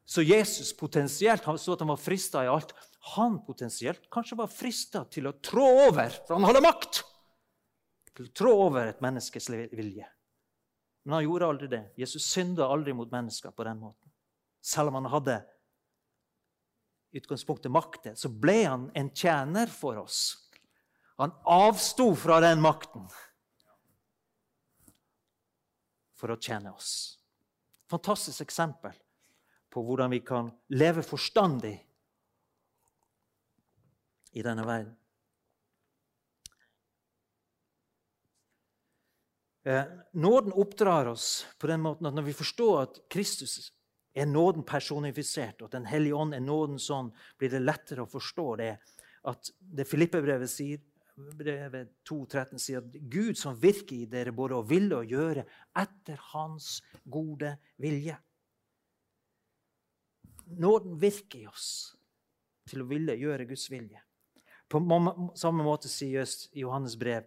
Så 0.07 0.23
Jesus 0.23 0.71
potensielt 0.77 1.43
han 1.45 1.59
så 1.59 1.75
at 1.75 1.83
han 1.83 1.91
var 1.91 1.99
frista 1.99 2.41
i 2.45 2.49
alt. 2.49 2.71
Han 3.13 3.41
potensielt 3.45 4.07
kanskje 4.11 4.39
var 4.39 4.49
frista 4.51 5.03
til 5.11 5.27
å 5.27 5.35
trå 5.43 5.65
over, 5.89 6.13
for 6.25 6.37
han 6.37 6.47
hadde 6.47 6.63
makt! 6.63 7.03
Til 8.17 8.25
å 8.25 8.33
trå 8.33 8.53
over 8.65 8.87
et 8.89 9.03
menneskes 9.03 9.51
vilje. 9.51 10.07
Men 11.05 11.19
han 11.19 11.27
gjorde 11.27 11.51
aldri 11.51 11.69
det. 11.71 11.83
Jesus 11.99 12.25
synda 12.31 12.65
aldri 12.71 12.95
mot 12.95 13.11
mennesker 13.11 13.53
på 13.53 13.67
den 13.67 13.83
måten. 13.83 14.09
Selv 14.63 14.89
om 14.89 14.97
han 14.97 15.11
hadde 15.11 15.37
utgangspunktet 17.15 17.71
makten, 17.71 18.17
så 18.17 18.31
ble 18.31 18.57
han 18.63 18.89
en 18.97 19.11
tjener 19.15 19.69
for 19.71 20.01
oss. 20.01 20.46
Han 21.17 21.31
avsto 21.43 22.15
fra 22.15 22.39
den 22.39 22.61
makten 22.61 23.07
for 26.17 26.33
å 26.33 26.37
tjene 26.37 26.73
oss. 26.73 27.17
Fantastisk 27.89 28.43
eksempel 28.45 28.93
på 29.73 29.81
hvordan 29.85 30.13
vi 30.13 30.19
kan 30.25 30.51
leve 30.73 31.01
forstandig 31.05 31.75
i 34.37 34.43
denne 34.45 34.65
verden. 34.67 34.93
Eh, 39.67 39.83
nåden 40.11 40.53
oppdrar 40.53 41.05
oss 41.05 41.45
på 41.57 41.67
den 41.67 41.81
måten 41.81 42.07
at 42.07 42.15
når 42.15 42.27
vi 42.29 42.35
forstår 42.37 42.75
at 42.81 42.99
Kristus 43.11 43.71
er 44.17 44.29
nåden 44.29 44.63
personifisert, 44.63 45.61
og 45.61 45.67
at 45.67 45.79
Den 45.81 45.89
hellige 45.89 46.15
ånd 46.15 46.33
er 46.33 46.45
nåden 46.45 46.79
sånn, 46.79 47.09
blir 47.37 47.51
det 47.51 47.65
lettere 47.65 48.05
å 48.05 48.09
forstå 48.09 48.45
det. 48.61 48.77
At 49.27 49.51
det 49.59 49.85
Filippe-brevet 49.85 50.49
sier, 50.49 50.79
brevet 51.17 51.89
2.13 52.09 52.61
sier 52.61 52.81
at 52.83 52.97
Gud 53.09 53.37
som 53.39 53.57
virker 53.57 53.95
i 53.97 54.09
dere 54.09 54.33
både 54.35 54.57
å 54.57 54.65
ville 54.67 54.99
og 54.99 55.11
gjøre 55.11 55.45
etter 55.77 56.19
Hans 56.31 56.77
gode 57.03 57.55
vilje. 57.81 58.17
Nåden 60.57 60.95
virker 61.01 61.41
i 61.41 61.47
oss 61.49 61.71
til 62.67 62.83
å 62.83 62.89
ville 62.89 63.15
gjøre 63.17 63.47
Guds 63.49 63.65
vilje. 63.71 63.99
På 64.67 64.81
samme 65.39 65.63
måte 65.63 65.89
sier 65.91 66.27
Johannes 66.55 66.97
brev 66.99 67.25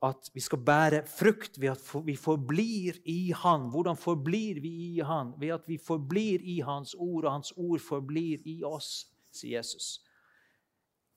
at 0.00 0.30
vi 0.32 0.40
skal 0.40 0.62
bære 0.64 1.02
frukt 1.10 1.58
ved 1.60 1.74
at 1.74 2.06
vi 2.06 2.14
forblir 2.16 3.02
i 3.04 3.34
Han. 3.36 3.68
Hvordan 3.70 3.98
forblir 4.00 4.62
vi 4.64 4.72
i 4.96 5.00
Han? 5.04 5.34
Ved 5.36 5.58
at 5.58 5.68
vi 5.68 5.76
forblir 5.76 6.40
i 6.40 6.60
Hans 6.64 6.94
ord, 6.94 7.26
og 7.26 7.32
Hans 7.32 7.52
ord 7.56 7.82
forblir 7.84 8.40
i 8.48 8.62
oss, 8.64 9.10
sier 9.30 9.58
Jesus. 9.58 9.98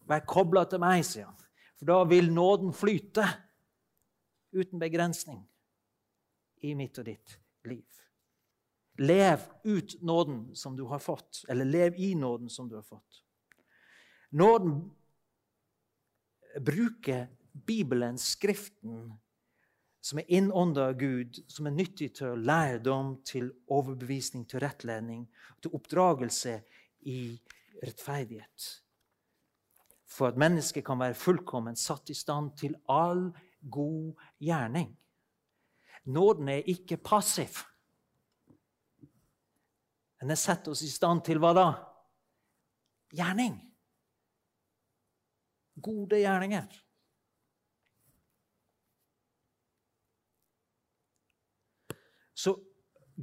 Vær 0.03 0.25
kobla 0.27 0.65
til 0.67 0.83
meg, 0.83 1.05
sier 1.07 1.29
han. 1.29 1.42
For 1.83 1.87
da 1.87 2.03
vil 2.07 2.29
nåden 2.31 2.69
flyte 2.71 3.25
uten 4.55 4.79
begrensning 4.79 5.41
i 6.63 6.69
mitt 6.79 6.95
og 7.01 7.09
ditt 7.09 7.33
liv. 7.67 7.97
Lev 9.03 9.41
ut 9.67 9.97
nåden 9.99 10.45
som 10.55 10.77
du 10.77 10.85
har 10.87 11.01
fått, 11.03 11.41
eller 11.51 11.67
lev 11.67 11.97
i 11.99 12.13
nåden 12.15 12.47
som 12.49 12.69
du 12.71 12.77
har 12.77 12.85
fått. 12.87 13.19
Nåden 14.31 14.77
bruker 16.63 17.27
Bibelen, 17.51 18.15
Skriften, 18.17 19.11
som 19.99 20.23
er 20.23 20.31
innånda 20.31 20.87
av 20.87 20.95
Gud, 21.03 21.41
som 21.51 21.67
er 21.67 21.75
nyttig 21.75 22.13
til 22.21 22.47
lærdom, 22.47 23.17
til 23.27 23.51
overbevisning, 23.67 24.47
til 24.47 24.63
rettledning, 24.63 25.27
til 25.59 25.75
oppdragelse 25.75 26.61
i 27.11 27.19
rettferdighet. 27.83 28.71
For 30.13 30.29
at 30.29 30.37
mennesket 30.37 30.85
kan 30.85 30.99
være 31.01 31.17
fullkomment 31.17 31.79
satt 31.79 32.11
i 32.13 32.17
stand 32.17 32.51
til 32.59 32.75
all 32.89 33.31
god 33.71 34.13
gjerning. 34.37 34.91
Nåden 36.05 36.49
er 36.49 36.69
ikke 36.69 36.99
passiv. 37.01 37.63
Den 40.21 40.35
setter 40.39 40.71
oss 40.71 40.83
i 40.85 40.91
stand 40.91 41.23
til 41.25 41.39
hva 41.41 41.51
da? 41.57 41.67
Gjerning. 43.13 43.57
Gode 45.83 46.21
gjerninger. 46.21 46.69
Så 52.33 52.55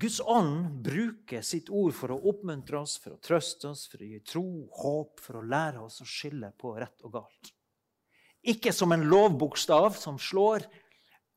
Guds 0.00 0.20
ånd 0.20 0.82
bruker 0.82 1.42
sitt 1.44 1.68
ord 1.68 1.92
for 1.92 2.14
å 2.14 2.20
oppmuntre 2.30 2.78
oss, 2.78 2.94
for 3.02 3.16
å 3.16 3.20
trøste 3.20 3.68
oss, 3.68 3.82
for 3.90 4.00
å 4.00 4.06
gi 4.08 4.20
tro, 4.24 4.44
håp, 4.80 5.20
for 5.20 5.40
å 5.40 5.44
lære 5.44 5.82
oss 5.84 6.00
å 6.00 6.06
skille 6.08 6.48
på 6.56 6.72
rett 6.78 7.04
og 7.04 7.18
galt. 7.18 7.50
Ikke 8.40 8.72
som 8.72 8.94
en 8.94 9.04
lovbokstav 9.10 9.98
som 10.00 10.16
slår, 10.16 10.64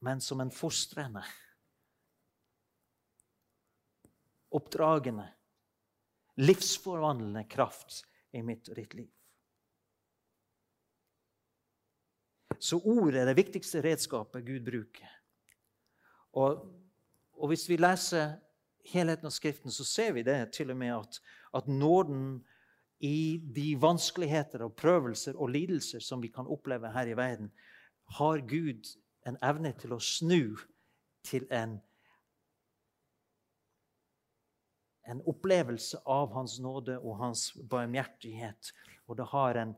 men 0.05 0.21
som 0.23 0.39
en 0.39 0.51
fostrende. 0.53 1.23
Oppdragende, 4.55 5.25
livsforvandlende 6.39 7.43
kraft 7.51 8.03
i 8.31 8.45
mitt 8.45 8.69
og 8.71 8.79
ditt 8.79 8.95
liv. 8.95 9.09
Så 12.63 12.79
ordet 12.79 13.25
er 13.25 13.27
det 13.27 13.35
viktigste 13.41 13.83
redskapet 13.83 14.47
Gud 14.47 14.63
bruker. 14.63 15.19
Og 16.39 16.63
og 17.43 17.49
hvis 17.51 17.65
vi 17.69 17.77
leser 17.81 18.37
helheten 18.91 19.25
av 19.25 19.31
Skriften, 19.31 19.71
så 19.71 19.85
ser 19.85 20.11
vi 20.13 20.23
det 20.23 20.53
til 20.53 20.71
og 20.71 20.77
med 20.77 20.95
at, 20.95 21.21
at 21.55 21.67
nåden 21.67 22.43
i 23.03 23.39
de 23.55 23.73
vanskeligheter 23.81 24.63
og 24.63 24.75
prøvelser 24.79 25.35
og 25.35 25.51
lidelser 25.51 26.03
som 26.03 26.21
vi 26.23 26.31
kan 26.31 26.47
oppleve 26.47 26.91
her 26.91 27.07
i 27.11 27.17
verden, 27.17 27.51
har 28.17 28.43
Gud 28.47 28.87
en 29.27 29.37
evne 29.43 29.73
til 29.79 29.95
å 29.95 29.99
snu 30.03 30.55
til 31.23 31.47
en, 31.51 31.77
en 35.07 35.23
opplevelse 35.27 35.99
av 36.07 36.31
Hans 36.35 36.59
nåde 36.63 36.97
og 36.99 37.17
Hans 37.19 37.49
barmhjertighet. 37.69 38.73
Og 39.07 39.17
det 39.19 39.27
har 39.31 39.59
en, 39.59 39.75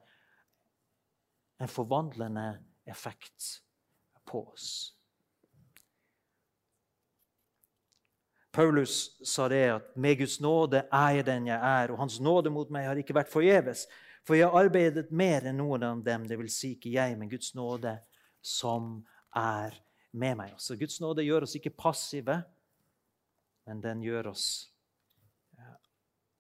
en 1.62 1.72
forvandlende 1.72 2.48
effekt 2.86 3.62
på 4.26 4.46
oss. 4.52 4.95
Paulus 8.56 9.18
sa 9.28 9.50
det 9.52 9.64
at 9.68 9.96
med 10.00 10.18
Guds 10.18 10.40
nåde 10.40 10.86
er 10.88 11.18
jeg 11.18 11.26
den 11.28 11.50
jeg 11.50 11.60
er, 11.60 11.92
og 11.92 12.00
Hans 12.00 12.22
nåde 12.24 12.52
mot 12.54 12.70
meg 12.72 12.88
har 12.88 13.00
ikke 13.00 13.18
vært 13.18 13.34
forgjeves. 13.34 13.84
For 14.24 14.38
jeg 14.38 14.48
har 14.48 14.64
arbeidet 14.64 15.12
mer 15.12 15.44
enn 15.50 15.60
noen 15.60 15.84
av 15.84 16.04
dem, 16.06 16.24
det 16.24 16.38
vil 16.40 16.48
si 16.52 16.72
ikke 16.78 16.94
jeg, 16.94 17.18
men 17.20 17.30
Guds 17.30 17.52
nåde 17.58 17.98
som 18.40 19.02
er 19.36 19.76
med 20.16 20.40
meg. 20.40 20.56
Så 20.58 20.80
Guds 20.80 21.02
nåde 21.04 21.26
gjør 21.28 21.44
oss 21.44 21.58
ikke 21.60 21.76
passive, 21.76 22.40
men 23.68 23.84
den 23.84 24.06
gjør 24.06 24.32
oss 24.32 24.48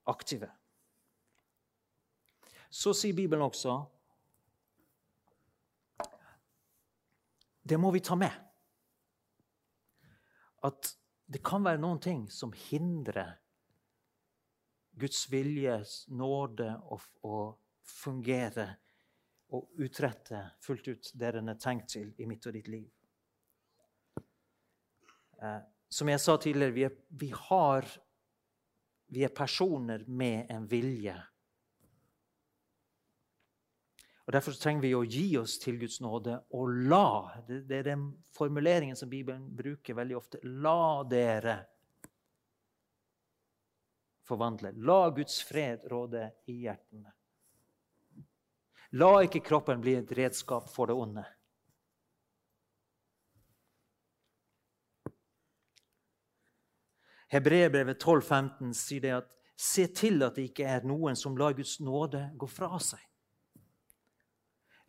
aktive. 0.07 0.47
Så 2.71 2.95
sier 2.95 3.15
Bibelen 3.15 3.43
også 3.43 3.81
Det 7.65 7.79
må 7.81 7.89
vi 7.89 7.99
ta 7.99 8.13
med. 8.13 8.29
At 10.61 10.91
det 11.25 11.41
kan 11.45 11.65
være 11.65 11.81
noen 11.81 11.99
ting 12.01 12.25
som 12.31 12.53
hindrer 12.67 13.35
Guds 14.95 15.25
vilje, 15.31 15.81
nåde 16.15 16.69
å, 16.87 17.37
fungere 17.85 18.65
og 19.53 19.81
utrette 19.85 20.39
fullt 20.63 20.87
ut 20.89 21.09
det 21.13 21.29
den 21.35 21.51
er 21.51 21.59
tenkt 21.61 21.91
til 21.93 22.07
i 22.17 22.25
mitt 22.25 22.47
og 22.49 22.55
ditt 22.55 22.69
liv. 22.71 22.87
Eh, 25.37 25.59
som 25.85 26.09
jeg 26.09 26.23
sa 26.23 26.33
tidligere, 26.41 26.73
vi 26.73 26.85
er, 26.87 26.95
vi, 27.21 27.29
har, 27.29 27.85
vi 29.13 29.21
er 29.27 29.35
personer 29.37 30.07
med 30.07 30.49
en 30.49 30.65
vilje 30.71 31.13
og 34.25 34.33
Derfor 34.33 34.55
trenger 34.57 34.81
vi 34.81 34.95
å 34.97 35.03
gi 35.05 35.27
oss 35.37 35.59
til 35.61 35.77
Guds 35.77 35.99
nåde 36.01 36.39
og 36.57 36.71
la. 36.89 37.29
Det, 37.45 37.61
er 37.77 37.85
den 37.91 38.07
formuleringen 38.33 38.97
som 38.97 39.09
Bibelen 39.09 39.45
bruker 39.53 39.97
veldig 39.99 40.17
ofte. 40.17 40.41
La 40.65 41.03
dere 41.05 41.59
forvandle. 44.25 44.73
La 44.81 45.11
Guds 45.13 45.37
fred 45.45 45.85
råde 45.91 46.25
i 46.49 46.63
hjertene. 46.63 47.13
La 48.97 49.11
ikke 49.21 49.43
kroppen 49.45 49.81
bli 49.83 49.93
et 49.99 50.17
redskap 50.17 50.71
for 50.73 50.89
det 50.89 50.97
onde. 50.97 51.25
Hebreerbrevet 57.29 58.01
12,15 58.01 58.73
sier 58.73 59.05
det 59.05 59.17
at 59.21 59.33
se 59.59 59.85
til 59.93 60.23
at 60.25 60.37
det 60.37 60.49
ikke 60.49 60.65
er 60.65 60.85
noen 60.87 61.17
som 61.19 61.37
lar 61.37 61.53
Guds 61.57 61.77
nåde 61.83 62.31
gå 62.39 62.49
fra 62.49 62.79
seg. 62.81 63.03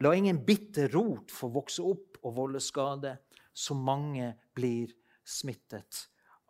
La 0.04 0.12
ingen 0.14 0.42
bitter 0.44 0.88
rot 0.92 1.32
få 1.32 1.48
vokse 1.54 1.82
opp 1.82 2.18
og 2.22 2.35
volde 2.37 2.61
skade, 2.61 3.14
så 3.52 3.74
mange 3.74 4.35
blir 4.54 4.92
smittet 5.24 6.02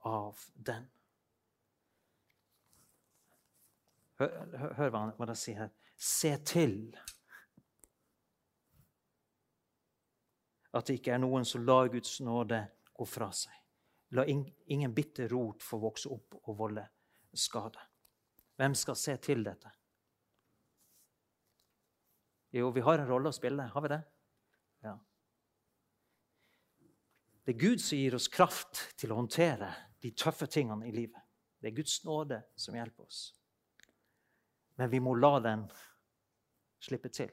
av 0.07 0.41
den. 0.55 0.89
Hør, 4.19 4.33
hør 4.79 4.91
hva, 4.91 5.03
hva 5.15 5.29
han 5.29 5.39
sier 5.39 5.67
her. 5.67 5.75
Se 5.97 6.33
til 6.45 6.97
at 10.77 10.89
det 10.89 10.99
ikke 10.99 11.15
er 11.15 11.23
noen 11.23 11.47
som 11.49 11.65
lar 11.65 11.89
Guds 11.93 12.19
nåde 12.25 12.59
gå 12.97 13.07
fra 13.09 13.31
seg. 13.33 13.55
La 14.17 14.25
ingen 14.27 14.95
bitter 14.95 15.31
rot 15.33 15.65
få 15.65 15.79
vokse 15.83 16.11
opp 16.13 16.37
og 16.43 16.59
volde 16.59 16.85
skade. 17.37 17.81
Hvem 18.57 18.75
skal 18.79 18.97
se 18.99 19.17
til 19.23 19.45
dette? 19.45 19.71
Jo, 22.51 22.71
vi 22.71 22.85
har 22.85 22.99
en 22.99 23.09
rolle 23.09 23.31
å 23.31 23.37
spille. 23.37 23.69
Har 23.73 23.85
vi 23.85 23.91
det? 23.93 24.01
Ja. 24.87 24.95
Det 27.45 27.55
er 27.55 27.61
Gud 27.61 27.83
som 27.83 27.99
gir 27.99 28.17
oss 28.19 28.29
kraft 28.33 28.83
til 28.99 29.13
å 29.13 29.19
håndtere 29.21 29.73
de 30.03 30.13
tøffe 30.15 30.49
tingene 30.51 30.89
i 30.89 30.95
livet. 30.95 31.23
Det 31.61 31.71
er 31.71 31.77
Guds 31.77 32.01
nåde 32.05 32.41
som 32.59 32.77
hjelper 32.77 33.07
oss. 33.07 33.21
Men 34.77 34.91
vi 34.93 35.01
må 35.01 35.15
la 35.17 35.39
den 35.41 35.65
slippe 36.83 37.11
til. 37.11 37.31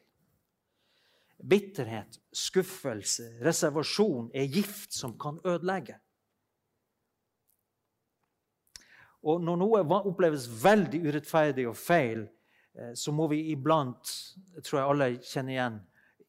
Bitterhet, 1.44 2.22
skuffelse, 2.32 3.26
reservasjon 3.44 4.30
er 4.34 4.48
gift 4.48 4.96
som 4.96 5.18
kan 5.20 5.42
ødelegge. 5.44 5.98
Og 9.24 9.44
når 9.44 9.60
noe 9.60 9.84
oppleves 10.04 10.48
veldig 10.64 11.00
urettferdig 11.08 11.68
og 11.70 11.78
feil, 11.80 12.26
så 12.98 13.14
må 13.14 13.28
vi 13.30 13.52
iblant, 13.54 14.10
tror 14.66 14.80
jeg 14.80 14.90
alle 14.90 15.10
kjenner 15.22 15.54
igjen, 15.54 15.78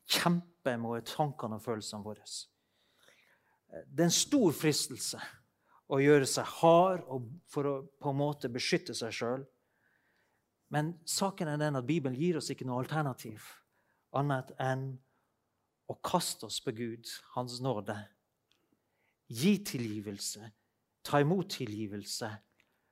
kjempe 0.05 0.77
med 0.81 1.07
tankene 1.09 1.57
og 1.57 1.65
følelsene 1.65 2.05
våre. 2.05 2.25
Eh, 3.73 3.87
det 3.89 4.05
er 4.05 4.11
en 4.11 4.19
stor 4.19 4.53
fristelse 4.57 5.21
å 5.93 6.01
gjøre 6.01 6.29
seg 6.29 6.49
hard 6.61 7.05
for 7.53 7.69
å 7.69 7.75
på 8.01 8.13
en 8.13 8.21
måte 8.21 8.53
beskytte 8.53 8.97
seg 8.97 9.13
sjøl. 9.15 9.45
Men 10.73 10.95
saken 11.09 11.51
er 11.53 11.61
den 11.61 11.79
at 11.79 11.87
Bibelen 11.87 12.17
gir 12.19 12.39
oss 12.41 12.51
ikke 12.53 12.67
noe 12.67 12.83
alternativ 12.83 13.45
annet 14.17 14.53
enn 14.63 14.89
å 15.91 15.97
kaste 16.05 16.49
oss 16.49 16.61
på 16.65 16.73
Gud, 16.77 17.09
Hans 17.35 17.59
nåde. 17.63 17.97
Gi 19.29 19.59
tilgivelse, 19.67 20.49
ta 21.05 21.21
imot 21.21 21.51
tilgivelse, 21.59 22.31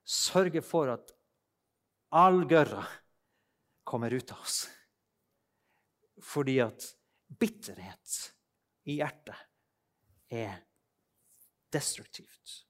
sørge 0.05 0.62
for 0.65 0.93
at 0.93 1.12
all 2.12 2.43
gørra 2.49 2.85
kommer 3.85 4.14
ut 4.14 4.33
av 4.33 4.40
oss. 4.40 4.66
Fordi 6.23 6.59
at 6.62 6.85
bitterhet 7.38 8.18
i 8.88 8.99
hjertet 9.01 9.38
er 10.33 10.61
destruktivt. 11.73 12.62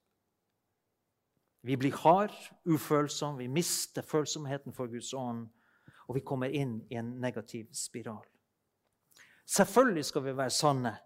Vi 1.62 1.76
blir 1.78 1.94
hard, 2.02 2.34
ufølsomme, 2.66 3.38
vi 3.38 3.48
mister 3.48 4.02
følsomheten 4.02 4.74
for 4.74 4.90
Guds 4.90 5.12
ånd, 5.14 5.46
og 6.08 6.16
vi 6.18 6.24
kommer 6.26 6.50
inn 6.50 6.80
i 6.90 6.98
en 6.98 7.14
negativ 7.22 7.68
spiral. 7.76 8.24
Selvfølgelig 9.46 10.04
skal 10.08 10.24
vi 10.26 10.36
være 10.36 10.54
sanne, 10.54 10.96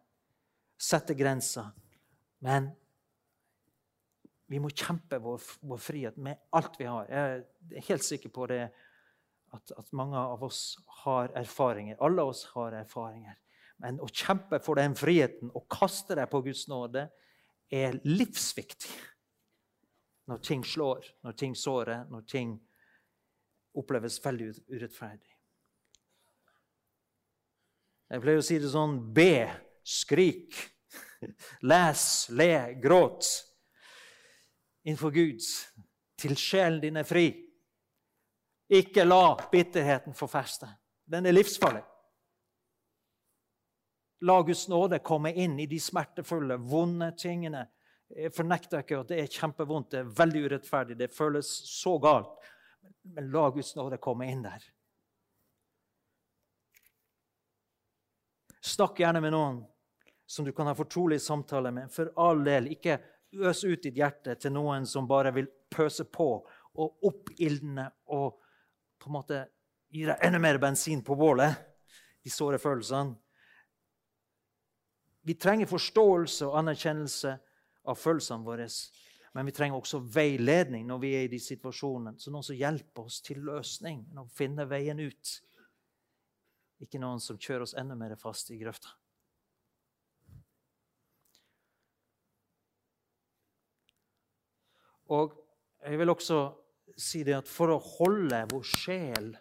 sette 0.81 1.17
grenser, 1.17 1.69
men 2.45 2.71
vi 4.47 4.61
må 4.63 4.71
kjempe 4.71 5.19
vår, 5.21 5.43
vår 5.67 5.81
frihet 5.83 6.19
med 6.23 6.39
alt 6.55 6.77
vi 6.79 6.87
har. 6.89 7.09
Jeg 7.11 7.39
er 7.77 7.87
helt 7.89 8.05
sikker 8.07 8.33
på 8.33 8.47
det 8.51 8.61
at, 9.55 9.73
at, 9.79 9.93
mange 9.93 10.19
av 10.19 10.43
oss 10.45 10.79
har 11.05 11.33
erfaringer. 11.39 11.97
Alle 12.01 12.23
oss 12.23 12.45
har 12.55 12.75
erfaringer. 12.81 13.37
Men 13.83 14.01
å 14.01 14.09
kjempe 14.09 14.59
for 14.65 14.81
den 14.81 14.97
friheten 14.97 15.53
og 15.53 15.67
kaste 15.71 16.17
deg 16.17 16.31
på 16.33 16.43
Guds 16.47 16.67
nåde 16.73 17.07
er 17.73 17.99
livsviktig. 18.05 18.93
Når 20.27 20.43
ting 20.43 20.65
slår, 20.67 21.07
når 21.23 21.37
ting 21.39 21.55
sårer, 21.55 22.07
når 22.11 22.25
ting 22.27 22.57
oppleves 23.77 24.19
veldig 24.25 24.49
urettferdig. 24.73 25.33
Jeg 28.07 28.23
pleier 28.23 28.41
å 28.41 28.47
si 28.47 28.59
det 28.63 28.71
sånn 28.71 28.99
Be, 29.15 29.47
skrik, 29.87 30.57
les, 31.71 32.05
le, 32.35 32.53
gråt 32.83 33.29
innenfor 34.87 35.11
Gud 35.11 35.43
til 36.17 36.37
sjelen 36.39 36.81
din 36.85 37.01
er 37.01 37.07
fri. 37.07 37.27
Ikke 38.69 39.05
la 39.05 39.37
bitterheten 39.53 40.15
få 40.15 40.27
feste. 40.27 40.69
Den 41.07 41.27
er 41.27 41.37
livsfarlig. 41.37 41.83
La 44.27 44.41
Guds 44.43 44.69
nåde 44.69 44.99
komme 45.05 45.33
inn 45.33 45.59
i 45.61 45.67
de 45.71 45.79
smertefulle, 45.81 46.57
vonde 46.57 47.13
tingene. 47.19 47.67
Jeg 48.09 48.33
fornekter 48.35 48.83
ikke 48.83 49.03
at 49.03 49.11
det 49.11 49.19
er 49.21 49.31
kjempevondt, 49.31 49.91
det 49.93 50.01
er 50.01 50.15
veldig 50.19 50.43
urettferdig, 50.47 50.97
det 50.99 51.15
føles 51.15 51.51
så 51.69 51.97
galt. 52.03 52.33
Men 53.03 53.31
la 53.35 53.49
Guds 53.55 53.75
nåde 53.77 54.01
komme 54.03 54.31
inn 54.31 54.43
der. 54.47 54.65
Snakk 58.67 58.99
gjerne 58.99 59.23
med 59.23 59.35
noen 59.35 59.61
som 60.27 60.47
du 60.47 60.51
kan 60.53 60.67
ha 60.67 60.75
fortrolig 60.75 61.21
samtale 61.23 61.71
med. 61.71 61.93
For 61.93 62.11
all 62.19 62.43
del, 62.47 62.73
ikke 62.75 62.99
øs 63.37 63.63
ut 63.65 63.85
ditt 63.85 63.99
hjerte 63.99 64.35
til 64.41 64.55
noen 64.57 64.87
som 64.89 65.07
bare 65.07 65.31
vil 65.37 65.47
pøse 65.71 66.07
på 66.11 66.31
og 66.77 67.07
oppildne 67.07 67.87
og 68.17 68.41
på 68.99 69.11
en 69.11 69.17
måte 69.17 69.41
gi 69.93 70.05
deg 70.09 70.23
enda 70.25 70.41
mer 70.43 70.59
bensin 70.63 71.03
på 71.05 71.17
bålet, 71.19 71.57
de 72.23 72.33
såre 72.33 72.59
følelsene. 72.59 73.15
Vi 75.27 75.35
trenger 75.35 75.67
forståelse 75.67 76.47
og 76.47 76.61
anerkjennelse 76.61 77.33
av 77.91 77.99
følelsene 77.99 78.47
våre. 78.47 78.69
Men 79.35 79.49
vi 79.49 79.53
trenger 79.53 79.77
også 79.77 79.99
veiledning 80.01 80.87
når 80.89 81.01
vi 81.03 81.11
er 81.17 81.27
i 81.27 81.33
de 81.33 81.41
situasjonene. 81.43 82.15
Så 82.23 82.31
noen 82.31 82.47
som 82.47 82.57
hjelper 82.57 83.09
oss 83.09 83.19
til 83.27 83.43
løsning, 83.45 84.05
noen 84.15 84.31
finner 84.33 84.69
veien 84.71 85.03
ut. 85.03 85.33
Ikke 86.83 87.01
noen 87.03 87.21
som 87.21 87.41
kjører 87.41 87.67
oss 87.67 87.75
enda 87.77 87.97
mer 87.99 88.15
fast 88.21 88.53
i 88.55 88.61
grøfta. 88.61 88.95
Og 95.13 95.37
jeg 95.87 96.01
vil 96.01 96.11
også 96.11 96.41
si 96.97 97.23
det 97.25 97.37
at 97.37 97.49
for 97.51 97.75
å 97.75 97.83
holde 97.99 98.39
vår 98.51 98.65
sjel, 98.67 99.33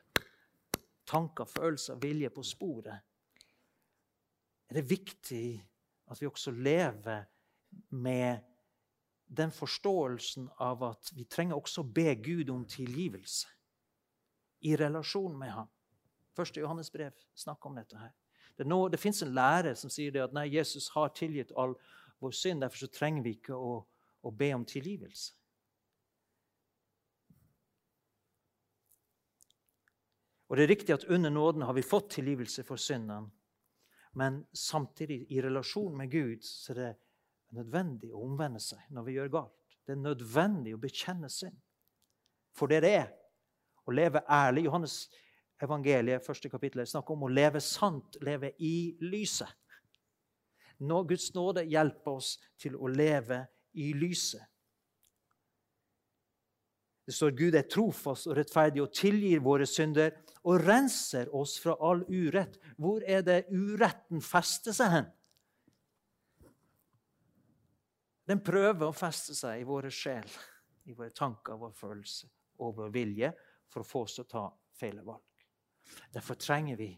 tanker, 1.08 1.48
følelser, 1.48 2.00
vilje 2.02 2.32
på 2.34 2.44
sporet, 2.44 2.98
er 4.65 4.80
det 4.80 4.89
viktig 4.89 5.48
at 6.12 6.22
vi 6.22 6.28
også 6.28 6.52
lever 6.52 7.26
med 7.89 8.44
den 9.26 9.52
forståelsen 9.52 10.50
av 10.62 10.84
at 10.84 11.12
vi 11.15 11.26
trenger 11.30 11.58
også 11.58 11.82
å 11.82 11.94
be 11.96 12.13
Gud 12.22 12.50
om 12.54 12.65
tilgivelse 12.70 13.50
i 14.65 14.76
relasjon 14.78 15.38
med 15.38 15.52
ham. 15.54 15.70
Første 16.36 16.60
Johannes 16.60 16.91
brev 16.91 17.13
snakker 17.38 17.70
om 17.70 17.80
dette. 17.80 17.98
her. 17.98 18.13
Det, 18.58 18.68
nå, 18.68 18.88
det 18.89 19.00
fins 19.00 19.22
en 19.24 19.34
lære 19.36 19.76
som 19.76 19.91
sier 19.91 20.24
at 20.24 20.34
nei, 20.36 20.48
Jesus 20.54 20.89
har 20.96 21.13
tilgitt 21.15 21.54
all 21.56 21.76
vår 22.24 22.36
synd. 22.36 22.63
Derfor 22.63 22.91
trenger 22.91 23.24
vi 23.26 23.36
ikke 23.38 23.56
å, 23.56 23.80
å 24.22 24.32
be 24.32 24.52
om 24.56 24.65
tilgivelse. 24.65 25.34
Og 30.56 30.60
Det 30.60 30.63
er 30.63 30.72
riktig 30.72 30.94
at 30.94 31.04
under 31.12 31.30
nåden 31.30 31.65
har 31.68 31.74
vi 31.76 31.82
fått 31.84 32.13
tilgivelse 32.15 32.63
for 32.63 32.80
syndene. 32.80 33.28
Men 34.15 34.46
samtidig, 34.54 35.26
i 35.28 35.41
relasjon 35.44 35.98
med 35.98 36.08
Gud, 36.12 36.46
så 36.48 36.72
er 36.72 36.78
det 36.78 36.91
nødvendig 37.58 38.13
å 38.15 38.22
omvende 38.24 38.62
seg 38.63 38.86
når 38.96 39.04
vi 39.04 39.15
gjør 39.18 39.34
galt. 39.34 39.76
Det 39.84 39.91
er 39.91 40.00
nødvendig 40.00 40.78
å 40.78 40.80
bekjenne 40.80 41.28
synd 41.28 41.60
for 42.56 42.72
det 42.72 42.80
det 42.86 42.94
er. 43.02 43.12
Å 43.84 43.98
leve 44.00 44.24
ærlig. 44.32 44.63
Johannes 44.70 44.96
evangeliet, 45.60 46.24
første 46.24 46.48
kapittel, 46.48 46.86
snakker 46.88 47.18
om 47.18 47.28
å 47.28 47.34
leve 47.36 47.60
sant, 47.60 48.15
leve 48.24 48.54
i 48.63 48.96
lyset. 49.04 49.52
Når 50.88 51.10
Guds 51.12 51.34
nåde 51.36 51.68
hjelper 51.68 52.15
oss 52.15 52.38
til 52.56 52.80
å 52.80 52.88
leve 52.88 53.44
i 53.76 53.91
lyset. 53.91 54.48
Det 57.06 57.13
står 57.13 57.36
Gud 57.38 57.56
er 57.56 57.68
trofast 57.70 58.28
og 58.28 58.38
rettferdig 58.39 58.82
og 58.82 58.94
tilgir 58.96 59.44
våre 59.46 59.68
synder 59.70 60.15
og 60.46 60.63
renser 60.65 61.30
oss 61.38 61.60
fra 61.62 61.76
all 61.86 62.02
urett. 62.10 62.58
Hvor 62.82 63.06
er 63.06 63.22
det 63.26 63.46
uretten 63.54 64.24
fester 64.26 64.74
seg 64.74 64.91
hen? 64.94 65.12
Den 68.26 68.41
prøver 68.41 68.89
å 68.89 68.96
feste 68.96 69.36
seg 69.38 69.62
i 69.62 69.68
våre 69.70 69.91
sjel, 69.94 70.26
i 70.89 70.96
våre 70.98 71.13
tanker, 71.13 71.60
vår 71.62 71.76
følelse 71.78 72.30
og 72.65 72.78
vår 72.80 72.94
vilje 72.94 73.32
for 73.70 73.84
å 73.84 73.89
få 73.89 74.06
oss 74.08 74.18
til 74.18 74.26
å 74.26 74.32
ta 74.32 74.46
feil 74.80 75.02
valg. 75.06 75.22
Derfor 76.13 76.39
trenger 76.41 76.80
vi 76.80 76.89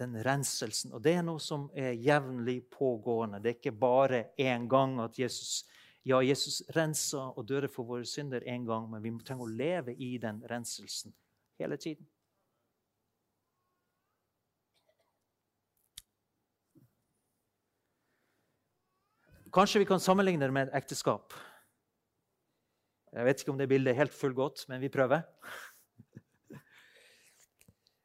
den 0.00 0.16
renselsen. 0.24 0.94
Og 0.96 1.02
det 1.04 1.14
er 1.18 1.26
noe 1.26 1.42
som 1.42 1.68
er 1.76 1.92
jevnlig 2.00 2.64
pågående. 2.72 3.38
Det 3.38 3.52
er 3.52 3.58
ikke 3.58 3.76
bare 3.78 4.22
én 4.40 4.66
gang 4.70 4.96
at 5.04 5.18
Jesus 5.20 5.60
ja, 6.02 6.22
Jesus 6.24 6.62
rensa 6.76 7.26
og 7.36 7.48
døde 7.48 7.68
for 7.68 7.84
våre 7.84 8.06
synder 8.08 8.44
én 8.48 8.64
gang, 8.68 8.88
men 8.90 9.02
vi 9.04 9.12
trenger 9.24 9.44
å 9.44 9.52
leve 9.52 9.92
i 9.92 10.16
den 10.18 10.40
renselsen 10.48 11.12
hele 11.60 11.76
tiden. 11.76 12.08
Kanskje 19.50 19.82
vi 19.82 19.86
kan 19.88 20.00
sammenligne 20.00 20.46
det 20.46 20.54
med 20.54 20.68
et 20.68 20.76
ekteskap. 20.78 21.34
Jeg 23.10 23.26
vet 23.26 23.40
ikke 23.42 23.50
om 23.50 23.58
det 23.58 23.66
bildet 23.68 23.92
er 23.92 24.04
helt 24.04 24.14
fullgodt, 24.14 24.68
men 24.68 24.80
vi 24.80 24.92
prøver. 24.92 25.26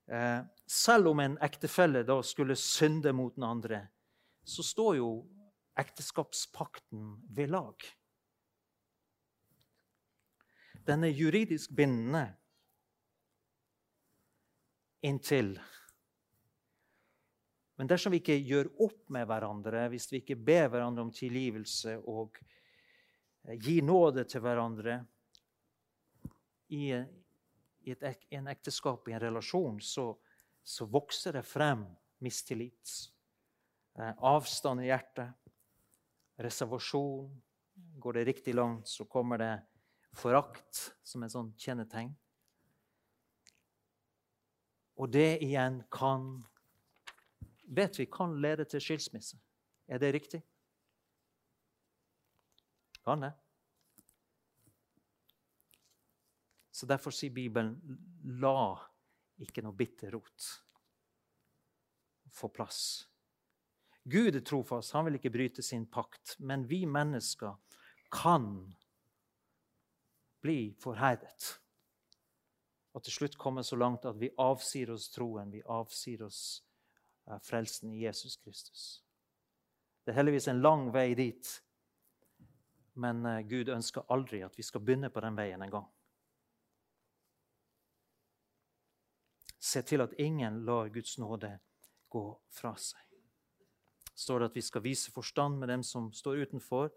Eh, 0.05 0.41
selv 0.69 1.07
om 1.09 1.17
en 1.17 1.35
ektefelle 1.41 2.03
da 2.05 2.19
skulle 2.21 2.53
synde 2.61 3.09
mot 3.17 3.33
den 3.33 3.43
andre, 3.47 3.79
så 4.45 4.61
står 4.61 4.99
jo 4.99 5.07
ekteskapspakten 5.79 7.15
ved 7.35 7.51
lag. 7.51 7.85
Den 10.85 11.03
er 11.03 11.13
juridisk 11.13 11.73
bindende 11.75 12.27
inntil 15.05 15.55
Men 17.75 17.89
dersom 17.91 18.13
vi 18.13 18.21
ikke 18.21 18.37
gjør 18.39 18.69
opp 18.85 19.09
med 19.11 19.25
hverandre, 19.27 19.89
hvis 19.91 20.07
vi 20.07 20.21
ikke 20.21 20.37
ber 20.39 20.69
hverandre 20.71 21.03
om 21.03 21.11
tilgivelse 21.11 21.97
og 22.07 22.37
eh, 23.43 23.57
gir 23.59 23.83
nåde 23.83 24.23
til 24.31 24.43
hverandre 24.45 25.01
i 26.71 26.93
et, 26.95 28.05
en 28.31 28.47
ekteskap, 28.47 29.09
i 29.09 29.17
en 29.17 29.21
relasjon, 29.25 29.81
så, 29.83 30.07
så 30.63 30.87
vokser 30.87 31.35
det 31.35 31.43
frem 31.43 31.83
mistillit. 32.23 32.95
Eh, 33.99 34.13
avstand 34.23 34.85
i 34.85 34.87
hjertet. 34.87 35.44
Reservasjon. 36.37 37.41
Går 37.99 38.13
det 38.13 38.25
riktig 38.25 38.55
langt, 38.55 38.87
så 38.87 39.05
kommer 39.05 39.37
det 39.37 39.53
forakt 40.15 40.95
som 41.03 41.23
et 41.23 41.31
sånt 41.33 41.59
kjennetegn. 41.59 42.13
Og 44.95 45.11
det 45.11 45.41
igjen 45.43 45.81
kan 45.91 46.45
vet 47.67 47.99
vi 47.99 48.05
kan 48.07 48.37
lede 48.41 48.63
til 48.69 48.83
skilsmisse. 48.83 49.39
Er 49.87 49.99
det 49.99 50.13
riktig? 50.15 50.41
Kan 53.03 53.25
det? 53.25 53.33
Så 56.71 56.85
Derfor 56.85 57.11
sier 57.11 57.31
Bibelen 57.31 57.79
'la 58.23 58.75
ikke 59.39 59.61
noe 59.63 59.75
bitter 59.75 60.11
rot 60.11 60.65
få 62.35 62.49
plass. 62.49 63.07
Gud 64.07 64.35
er 64.35 64.43
trofast, 64.45 64.93
han 64.93 65.07
vil 65.07 65.17
ikke 65.17 65.33
bryte 65.33 65.63
sin 65.65 65.87
pakt. 65.89 66.35
Men 66.39 66.67
vi 66.69 66.83
mennesker 66.85 67.55
kan 68.13 68.75
bli 70.45 70.75
forherdet. 70.79 71.55
Og 72.93 73.03
til 73.03 73.15
slutt 73.15 73.37
komme 73.41 73.63
så 73.65 73.75
langt 73.75 74.05
at 74.05 74.19
vi 74.21 74.29
avsier 74.39 74.91
oss 74.93 75.09
troen, 75.11 75.49
vi 75.51 75.63
avsier 75.65 76.21
oss 76.23 76.41
eh, 77.27 77.39
frelsen 77.43 77.89
i 77.91 78.03
Jesus 78.05 78.37
Kristus. 78.37 78.83
Det 80.05 80.13
er 80.13 80.19
heldigvis 80.21 80.47
en 80.53 80.61
lang 80.61 80.85
vei 80.93 81.09
dit, 81.17 81.49
men 83.01 83.25
eh, 83.25 83.41
Gud 83.49 83.73
ønsker 83.73 84.05
aldri 84.13 84.43
at 84.45 84.55
vi 84.55 84.63
skal 84.63 84.85
begynne 84.85 85.09
på 85.09 85.25
den 85.25 85.35
veien 85.35 85.65
en 85.65 85.73
gang. 85.73 85.89
Se 89.59 89.81
til 89.81 90.05
at 90.05 90.13
ingen 90.21 90.61
lar 90.63 90.93
Guds 90.93 91.17
nåde 91.17 91.55
gå 92.13 92.27
fra 92.53 92.77
seg 92.79 93.04
står 94.15 94.39
det 94.39 94.49
at 94.51 94.57
vi 94.57 94.63
skal 94.63 94.83
vise 94.85 95.11
forstand 95.11 95.59
med 95.59 95.69
dem 95.69 95.83
som 95.83 96.07
står 96.15 96.45
utenfor. 96.47 96.91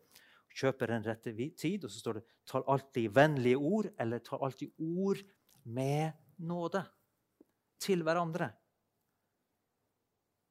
Kjøper 0.59 0.95
den 0.95 1.05
rette 1.07 1.35
tid. 1.35 1.85
Og 1.85 1.91
så 1.91 1.99
står 1.99 2.19
det 2.19 2.25
'tal 2.47 2.65
alltid 2.67 3.11
vennlige 3.15 3.57
ord, 3.57 3.91
eller 3.99 4.19
'tal 4.19 4.45
alltid 4.45 4.71
ord 4.79 5.19
med 5.65 6.13
nåde 6.39 6.85
til 7.79 8.03
hverandre. 8.03 8.53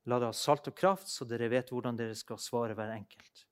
La 0.07 0.20
det 0.20 0.30
ha 0.30 0.34
salt 0.34 0.68
og 0.68 0.76
kraft, 0.76 1.09
så 1.11 1.26
dere 1.28 1.49
vet 1.49 1.70
hvordan 1.70 1.97
dere 1.97 2.15
skal 2.15 2.39
svare 2.39 2.76
hver 2.78 2.93
enkelt. 2.95 3.43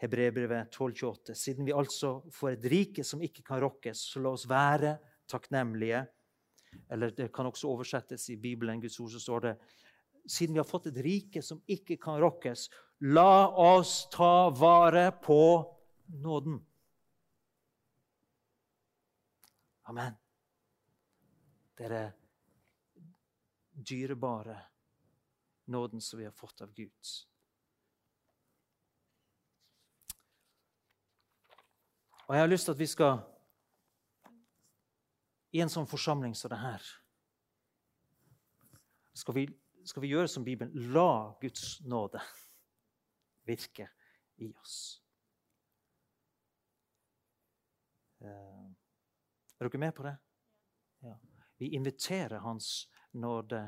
Hebreerbrevet 0.00 0.72
12,28. 0.72 1.34
Siden 1.34 1.64
vi 1.64 1.72
altså 1.72 2.22
får 2.32 2.56
et 2.56 2.68
rike 2.72 3.04
som 3.04 3.22
ikke 3.22 3.44
kan 3.44 3.60
rokkes, 3.60 4.00
så 4.12 4.20
la 4.20 4.32
oss 4.34 4.48
være 4.48 4.96
takknemlige. 5.30 6.06
Eller 6.90 7.12
det 7.14 7.30
kan 7.32 7.46
også 7.46 7.68
oversettes 7.70 8.28
i 8.32 8.36
Bibelen, 8.40 8.80
Guds 8.80 8.98
ord, 9.00 9.12
så 9.14 9.20
står 9.20 9.40
det 9.40 9.54
siden 10.26 10.54
vi 10.54 10.62
har 10.62 10.68
fått 10.68 10.86
et 10.86 11.00
rike 11.04 11.42
som 11.42 11.62
ikke 11.66 11.96
kan 12.00 12.20
rokkes, 12.22 12.68
la 12.98 13.48
oss 13.48 14.08
ta 14.12 14.50
vare 14.50 15.10
på 15.22 15.40
nåden. 16.06 16.58
Amen. 19.84 20.14
Dere 21.76 22.12
dyrebare 23.74 24.56
nåden 25.64 26.00
som 26.00 26.18
vi 26.18 26.24
har 26.24 26.32
fått 26.32 26.60
av 26.60 26.72
Gud. 26.72 27.12
Og 32.24 32.34
jeg 32.34 32.40
har 32.40 32.48
lyst 32.48 32.64
til 32.64 32.72
at 32.72 32.80
vi 32.80 32.88
skal, 32.88 33.18
i 35.52 35.60
en 35.60 35.72
sånn 35.72 35.88
forsamling 35.88 36.32
som 36.34 36.50
det 36.50 36.62
her 36.62 36.86
skal 39.14 39.36
vi 39.36 39.44
skal 39.84 40.02
vi 40.02 40.12
gjøre 40.12 40.28
som 40.28 40.44
Bibelen. 40.44 40.72
La 40.92 41.34
Guds 41.40 41.80
nåde 41.84 42.20
virke 43.44 43.88
i 44.36 44.50
oss. 44.56 45.00
Eh, 48.20 48.68
er 49.58 49.68
dere 49.68 49.80
med 49.80 49.94
på 49.94 50.06
det? 50.06 50.16
Ja. 51.04 51.16
Vi 51.56 51.74
inviterer 51.76 52.42
Hans 52.42 52.88
nåde 53.12 53.62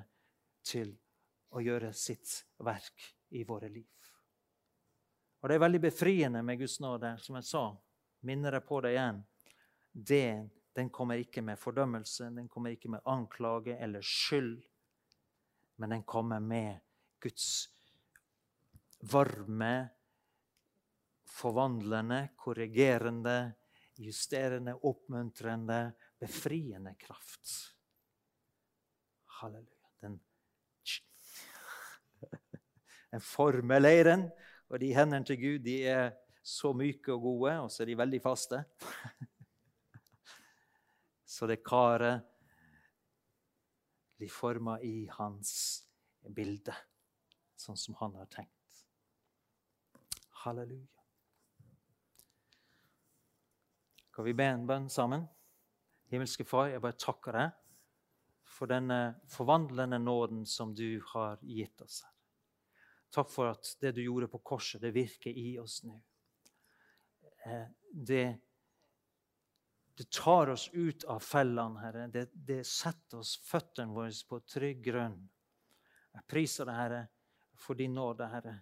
til 0.66 0.96
å 1.54 1.62
gjøre 1.62 1.92
sitt 1.94 2.42
verk 2.64 3.12
i 3.36 3.44
våre 3.44 3.68
liv. 3.68 3.90
Og 5.42 5.48
Det 5.48 5.54
er 5.54 5.62
veldig 5.62 5.80
befriende 5.80 6.42
med 6.42 6.58
Guds 6.58 6.80
nåde. 6.80 7.12
Som 7.22 7.36
jeg 7.38 7.44
sa, 7.46 7.64
minner 8.26 8.56
jeg 8.56 8.66
på 8.66 8.80
det 8.80 8.96
igjen. 8.96 9.20
Det, 9.92 10.48
den 10.74 10.90
kommer 10.90 11.20
ikke 11.22 11.44
med 11.44 11.60
fordømmelse, 11.60 12.32
den 12.34 12.48
kommer 12.48 12.74
ikke 12.74 12.90
med 12.90 13.04
anklage 13.06 13.76
eller 13.80 14.02
skyld 14.02 14.64
men 15.76 15.90
den 15.90 16.02
kommer 16.04 16.40
med 16.40 16.78
Guds 17.20 17.68
varme, 19.00 19.88
forvandlende, 21.26 22.28
korrigerende, 22.36 23.52
justerende, 23.96 24.74
oppmuntrende, 24.74 25.92
befriende 26.18 26.94
kraft. 26.98 27.74
Halleluja. 29.40 29.90
Den, 30.00 30.20
den 33.10 33.20
former 33.20 34.30
og 34.68 34.80
de 34.80 34.94
hendene 34.94 35.24
til 35.24 35.40
Gud 35.40 35.58
de 35.64 35.76
er 35.86 36.10
så 36.46 36.72
myke 36.72 37.12
og 37.12 37.20
gode, 37.20 37.52
og 37.60 37.70
så 37.70 37.82
er 37.82 37.90
de 37.90 37.98
veldig 37.98 38.22
faste. 38.22 38.64
Så 41.26 41.46
det 41.50 41.58
karet 41.66 42.22
blir 44.16 44.32
forma 44.32 44.78
i 44.80 45.06
hans 45.18 45.84
bilde, 46.36 46.74
sånn 47.56 47.78
som 47.78 47.96
han 48.00 48.16
har 48.18 48.28
tenkt. 48.32 48.82
Halleluja. 50.42 50.88
Skal 54.10 54.24
vi 54.24 54.34
be 54.36 54.48
en 54.48 54.66
bønn 54.68 54.88
sammen? 54.88 55.26
Himmelske 56.08 56.46
Far, 56.48 56.70
jeg 56.70 56.80
bare 56.80 56.96
takker 56.96 57.36
deg 57.36 57.56
for 58.56 58.70
denne 58.70 59.18
forvandlende 59.28 59.98
nåden 60.00 60.44
som 60.48 60.72
du 60.74 61.02
har 61.12 61.42
gitt 61.42 61.82
oss. 61.84 62.02
her. 62.06 62.12
Takk 63.12 63.30
for 63.30 63.50
at 63.50 63.74
det 63.80 63.92
du 63.96 64.02
gjorde 64.02 64.30
på 64.32 64.40
korset, 64.40 64.80
det 64.80 64.94
virker 64.94 65.30
i 65.30 65.58
oss 65.58 65.82
nå. 65.84 65.98
Det 67.44 67.66
det 67.96 68.38
det 69.96 70.10
tar 70.10 70.46
oss 70.52 70.68
ut 70.72 71.04
av 71.04 71.20
fellene, 71.20 71.80
Herre. 71.80 72.06
Det, 72.12 72.28
det 72.32 72.64
setter 72.68 73.22
oss 73.22 73.36
føttene 73.40 73.94
våre 73.96 74.12
på 74.28 74.42
trygg 74.44 74.82
grunn. 74.84 75.16
Jeg 76.12 76.26
priser 76.28 76.68
deg, 76.68 76.76
Herre, 76.76 77.02
for 77.56 77.78
din 77.78 77.96
nåde, 77.96 78.28
Herre, 78.28 78.58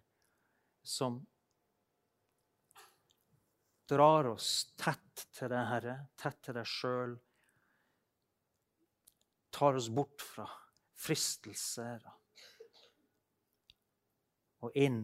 som 0.82 1.18
drar 3.90 4.30
oss 4.30 4.50
tett 4.78 5.26
til 5.34 5.50
deg, 5.50 5.66
Herre, 5.72 5.96
tett 6.14 6.38
til 6.46 6.54
deg 6.54 6.70
sjøl. 6.70 7.18
Tar 9.54 9.82
oss 9.82 9.90
bort 9.90 10.22
fra 10.22 10.46
fristelser 10.94 12.06
og 14.64 14.76
inn 14.78 15.02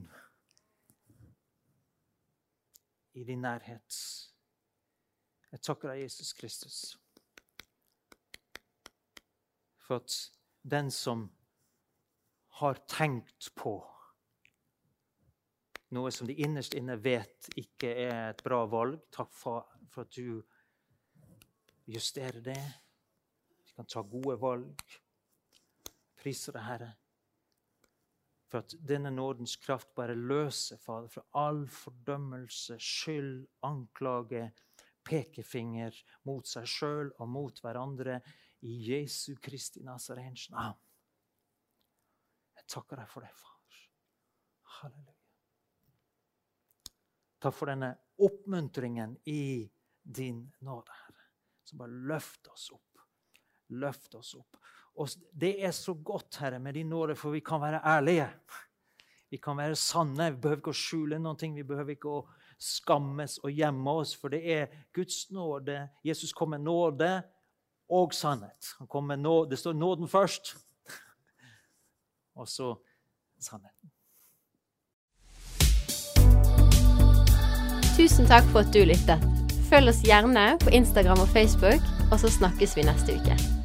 i 3.19 3.27
din 3.27 3.43
nærhet. 3.43 4.05
Jeg 5.51 5.63
takker 5.67 5.91
deg, 5.91 6.05
Jesus 6.05 6.33
Kristus, 6.39 6.77
for 9.81 9.99
at 9.99 10.17
den 10.63 10.91
som 10.95 11.27
har 12.61 12.79
tenkt 12.91 13.51
på 13.59 13.79
noe 15.97 16.11
som 16.15 16.29
de 16.29 16.37
innerst 16.45 16.77
inne 16.79 16.95
vet 17.03 17.51
ikke 17.59 17.91
er 18.05 18.31
et 18.31 18.43
bra 18.47 18.63
valg. 18.71 19.01
Takk 19.11 19.33
for, 19.35 19.67
for 19.91 20.07
at 20.07 20.15
du 20.15 20.39
justerer 21.91 22.41
det. 22.45 22.61
Vi 23.65 23.75
kan 23.75 23.89
ta 23.91 24.05
gode 24.07 24.37
valg. 24.39 24.85
Priser 26.21 26.55
deg, 26.55 26.67
Herre, 26.67 26.91
for 28.51 28.63
at 28.63 28.75
denne 28.87 29.11
nådens 29.15 29.57
kraft 29.63 29.91
bare 29.97 30.15
løser, 30.15 30.79
Fader, 30.79 31.09
fra 31.09 31.25
all 31.41 31.65
fordømmelse, 31.73 32.77
skyld, 32.77 33.47
anklage, 33.67 34.51
pekefinger 35.07 35.97
mot 36.29 36.47
seg 36.47 36.69
sjøl 36.69 37.13
og 37.19 37.29
mot 37.31 37.63
hverandre 37.65 38.21
i 38.67 38.77
Jesu 38.91 39.35
Kristi 39.43 39.83
Nazarens 39.85 40.49
navn. 40.53 40.79
Jeg 42.59 42.69
takker 42.69 43.01
deg 43.01 43.09
for 43.11 43.25
det, 43.25 43.33
far. 43.37 43.81
Halleluja. 44.81 45.17
Takk 47.41 47.57
for 47.57 47.73
denne 47.73 47.95
oppmuntringen 48.21 49.17
i 49.33 49.65
din 50.03 50.43
nåde, 50.67 50.93
Herre, 50.93 51.25
som 51.65 51.81
bare 51.81 52.03
løfter 52.11 52.53
oss 52.53 52.69
opp. 52.75 53.05
Løft 53.81 54.15
oss 54.19 54.35
opp. 54.37 54.59
Og 55.01 55.09
det 55.33 55.55
er 55.65 55.73
så 55.73 55.95
godt, 55.95 56.37
Herre, 56.43 56.59
med 56.61 56.77
din 56.77 56.91
nåde, 56.93 57.17
for 57.17 57.33
vi 57.33 57.41
kan 57.45 57.63
være 57.63 57.81
ærlige. 57.87 58.27
Vi 59.31 59.39
kan 59.39 59.57
være 59.57 59.79
sanne. 59.79 60.33
Vi 60.35 60.41
behøver 60.43 60.61
ikke 60.61 60.75
å 60.75 60.81
skjule 60.83 61.21
noe. 61.23 61.39
Vi 61.39 61.65
behøver 61.65 61.95
ikke 61.95 62.13
å 62.13 62.25
skammes 62.61 63.39
og 63.39 63.53
gjemme 63.57 63.91
oss, 63.91 64.15
for 64.17 64.33
det 64.33 64.41
er 64.53 64.67
Guds 64.95 65.31
nåde. 65.31 65.89
Jesus 66.05 66.33
kom 66.33 66.53
med 66.53 66.61
nåde 66.61 67.23
og 67.91 68.15
sannhet. 68.15 68.75
Han 68.79 68.87
kom 68.87 69.09
med 69.09 69.19
nåde. 69.19 69.51
Det 69.51 69.59
står 69.59 69.73
nåden 69.73 70.09
først, 70.09 70.57
og 72.39 72.49
så 72.49 72.75
sannheten. 73.41 73.91
Tusen 77.97 78.27
takk 78.27 78.45
for 78.53 78.65
at 78.65 78.73
du 78.73 78.85
lyttet. 78.85 79.25
Følg 79.71 79.93
oss 79.93 80.03
gjerne 80.07 80.57
på 80.61 80.73
Instagram 80.73 81.21
og 81.21 81.29
Facebook, 81.29 81.85
og 82.13 82.21
så 82.21 82.33
snakkes 82.33 82.77
vi 82.77 82.89
neste 82.89 83.21
uke. 83.21 83.60